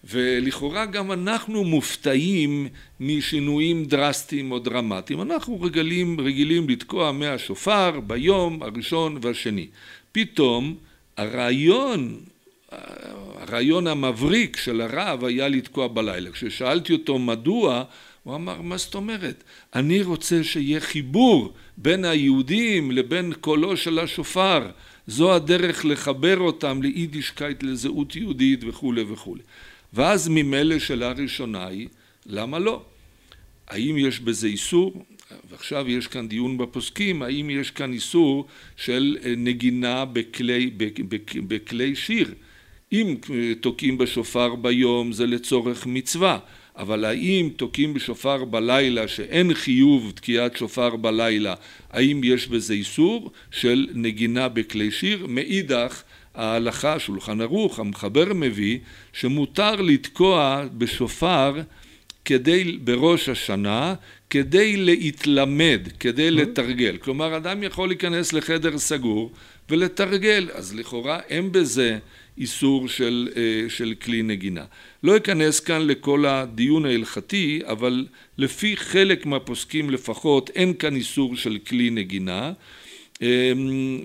ולכאורה 0.04 0.86
גם 0.86 1.12
אנחנו 1.12 1.64
מופתעים 1.64 2.68
משינויים 3.00 3.86
דרסטיים 3.86 4.52
או 4.52 4.60
דרמטיים, 4.60 5.22
אנחנו 5.22 5.62
רגילים, 5.62 6.20
רגילים 6.20 6.70
לתקוע 6.70 7.12
מהשופר 7.12 8.00
ביום 8.00 8.64
הראשון 8.64 9.18
והשני, 9.22 9.68
פתאום 10.12 10.76
הרעיון, 11.18 12.20
הרעיון 13.36 13.88
המבריק 13.88 14.58
של 14.58 14.82
הרב 14.82 15.26
היה 15.26 15.48
לתקוע 15.48 15.88
בלילה, 15.88 16.32
כששאלתי 16.32 16.94
אותו 16.94 17.20
מדוע 17.20 17.84
הוא 18.24 18.36
אמר 18.36 18.62
מה 18.62 18.78
זאת 18.78 18.96
אומרת? 18.96 19.44
אני 19.76 20.02
רוצה 20.02 20.44
שיהיה 20.44 20.80
חיבור 20.80 21.54
בין 21.78 22.06
היהודים 22.06 22.92
לבין 22.92 23.34
קולו 23.42 23.78
של 23.78 24.00
השופר. 24.00 24.70
זו 25.08 25.34
הדרך 25.34 25.86
לחבר 25.86 26.40
אותם 26.40 26.82
ליידישקייט 26.82 27.64
לזהות 27.64 28.16
יהודית 28.16 28.60
וכולי 28.68 29.04
וכולי 29.08 29.42
ואז 29.94 30.28
ממילא 30.28 30.80
שאלה 30.80 31.12
ראשונה 31.12 31.68
היא 31.68 31.88
למה 32.26 32.60
לא? 32.60 32.82
האם 33.68 33.98
יש 33.98 34.20
בזה 34.20 34.48
איסור? 34.48 35.06
ועכשיו 35.50 35.90
יש 35.90 36.08
כאן 36.08 36.28
דיון 36.28 36.58
בפוסקים 36.58 37.22
האם 37.22 37.50
יש 37.50 37.72
כאן 37.72 37.94
איסור 37.94 38.48
של 38.78 39.18
נגינה 39.38 40.06
בכלי, 40.06 40.72
בכלי 41.48 41.96
שיר? 41.96 42.34
אם 42.92 43.16
תוקעים 43.62 43.98
בשופר 43.98 44.56
ביום 44.56 45.12
זה 45.12 45.26
לצורך 45.26 45.86
מצווה. 45.86 46.40
אבל 46.78 47.06
האם 47.06 47.50
תוקעים 47.56 47.94
בשופר 47.94 48.46
בלילה 48.46 49.08
שאין 49.08 49.54
חיוב 49.54 50.12
תקיעת 50.16 50.58
שופר 50.58 50.96
בלילה 50.96 51.56
האם 51.90 52.22
יש 52.24 52.48
בזה 52.48 52.74
איסור 52.74 53.32
של 53.52 53.88
נגינה 53.94 54.50
בכלי 54.50 54.92
שיר? 54.92 55.28
מאידך 55.28 56.04
ההלכה 56.36 57.00
שולחן 57.00 57.42
ערוך 57.42 57.80
המחבר 57.80 58.34
מביא 58.34 58.80
שמותר 59.14 59.76
לתקוע 59.76 60.66
בשופר 60.78 61.62
כדי 62.26 62.78
בראש 62.84 63.30
השנה 63.30 63.94
כדי 64.30 64.78
להתלמד 64.78 65.88
כדי 66.00 66.32
לתרגל. 66.32 66.98
כלומר 66.98 67.38
אדם 67.38 67.64
יכול 67.64 67.88
להיכנס 67.88 68.34
לחדר 68.34 68.78
סגור 68.78 69.32
ולתרגל. 69.70 70.50
אז 70.54 70.76
לכאורה 70.76 71.20
אין 71.30 71.52
בזה 71.52 71.98
איסור 72.38 72.88
של, 72.88 73.30
של 73.70 73.94
כלי 74.02 74.22
נגינה. 74.22 74.66
לא 75.04 75.18
אכנס 75.18 75.60
כאן 75.60 75.82
לכל 75.88 76.26
הדיון 76.26 76.86
ההלכתי 76.86 77.62
אבל 77.66 78.08
לפי 78.38 78.78
חלק 78.78 79.26
מהפוסקים 79.26 79.90
לפחות 79.90 80.50
אין 80.56 80.74
כאן 80.74 80.96
איסור 80.96 81.36
של 81.36 81.58
כלי 81.68 81.90
נגינה 81.90 82.54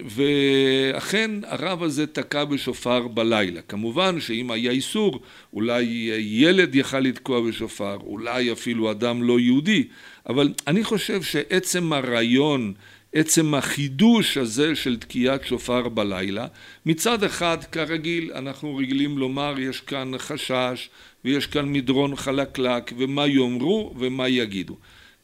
ואכן 0.04 1.30
הרב 1.46 1.82
הזה 1.82 2.06
תקע 2.06 2.44
בשופר 2.44 3.08
בלילה. 3.08 3.60
כמובן 3.62 4.20
שאם 4.20 4.50
היה 4.50 4.70
איסור, 4.70 5.20
אולי 5.52 5.82
ילד 6.20 6.74
יכל 6.74 7.00
לתקוע 7.00 7.40
בשופר, 7.40 7.96
אולי 8.02 8.52
אפילו 8.52 8.90
אדם 8.90 9.22
לא 9.22 9.40
יהודי, 9.40 9.84
אבל 10.28 10.52
אני 10.66 10.84
חושב 10.84 11.22
שעצם 11.22 11.92
הרעיון 11.92 12.74
עצם 13.12 13.54
החידוש 13.54 14.36
הזה 14.36 14.76
של 14.76 14.96
תקיעת 14.96 15.46
שופר 15.46 15.88
בלילה, 15.88 16.46
מצד 16.86 17.24
אחד 17.24 17.64
כרגיל 17.72 18.32
אנחנו 18.34 18.76
רגילים 18.76 19.18
לומר 19.18 19.54
יש 19.58 19.80
כאן 19.80 20.12
חשש 20.18 20.88
ויש 21.24 21.46
כאן 21.46 21.72
מדרון 21.72 22.16
חלקלק 22.16 22.92
ומה 22.98 23.26
יאמרו 23.26 23.94
ומה 23.98 24.28
יגידו. 24.28 24.76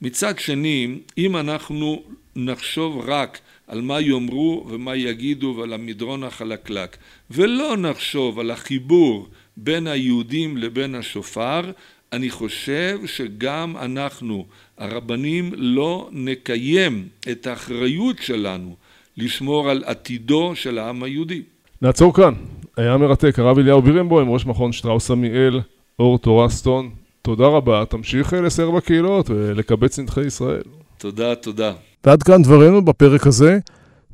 מצד 0.02 0.38
שני 0.38 0.98
אם 1.18 1.36
אנחנו 1.36 2.02
נחשוב 2.36 3.04
רק 3.06 3.38
על 3.68 3.80
מה 3.80 4.00
יאמרו 4.00 4.66
ומה 4.68 4.96
יגידו 4.96 5.54
ועל 5.58 5.72
המדרון 5.72 6.24
החלקלק 6.24 6.96
ולא 7.30 7.76
נחשוב 7.76 8.38
על 8.38 8.50
החיבור 8.50 9.28
בין 9.56 9.86
היהודים 9.86 10.56
לבין 10.56 10.94
השופר 10.94 11.70
אני 12.14 12.30
חושב 12.30 12.98
שגם 13.06 13.76
אנחנו 13.76 14.44
הרבנים 14.78 15.50
לא 15.56 16.08
נקיים 16.12 17.08
את 17.30 17.46
האחריות 17.46 18.16
שלנו 18.18 18.76
לשמור 19.16 19.70
על 19.70 19.82
עתידו 19.86 20.52
של 20.54 20.78
העם 20.78 21.02
היהודי. 21.02 21.42
נעצור 21.82 22.14
כאן. 22.14 22.34
היה 22.76 22.96
מרתק. 22.96 23.38
הרב 23.38 23.58
אליהו 23.58 23.82
בירנבוים, 23.82 24.30
ראש 24.30 24.46
מכון 24.46 24.72
שטראוס 24.72 25.10
עמיאל, 25.10 25.60
אור 25.98 26.18
תורסטון. 26.18 26.90
תודה 27.22 27.46
רבה. 27.46 27.84
תמשיך 27.88 28.32
לסייר 28.32 28.70
בקהילות 28.70 29.30
ולקבץ 29.30 29.98
נדחי 29.98 30.26
ישראל. 30.26 30.62
תודה, 30.98 31.34
תודה. 31.34 31.72
ועד 32.04 32.22
כאן 32.22 32.42
דברינו 32.42 32.84
בפרק 32.84 33.26
הזה. 33.26 33.58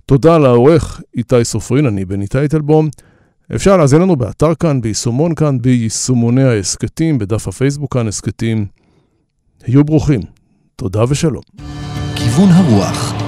תודה 0.06 0.38
לעורך 0.38 1.00
איתי 1.16 1.44
סופרין, 1.44 1.86
אני 1.86 2.04
בן 2.04 2.22
איתי 2.22 2.48
טלבום. 2.48 2.88
אפשר 3.54 3.76
להזין 3.76 4.02
לנו 4.02 4.16
באתר 4.16 4.54
כאן, 4.54 4.80
ביישומון 4.80 5.34
כאן, 5.34 5.58
ביישומוני 5.58 6.42
ההסכתים, 6.42 7.18
בדף 7.18 7.48
הפייסבוק 7.48 7.94
כאן 7.94 8.08
הסכתים. 8.08 8.66
היו 9.66 9.84
ברוכים. 9.84 10.20
תודה 10.76 11.04
ושלום. 11.08 11.42
כיוון 12.16 12.48
הרוח 12.48 13.19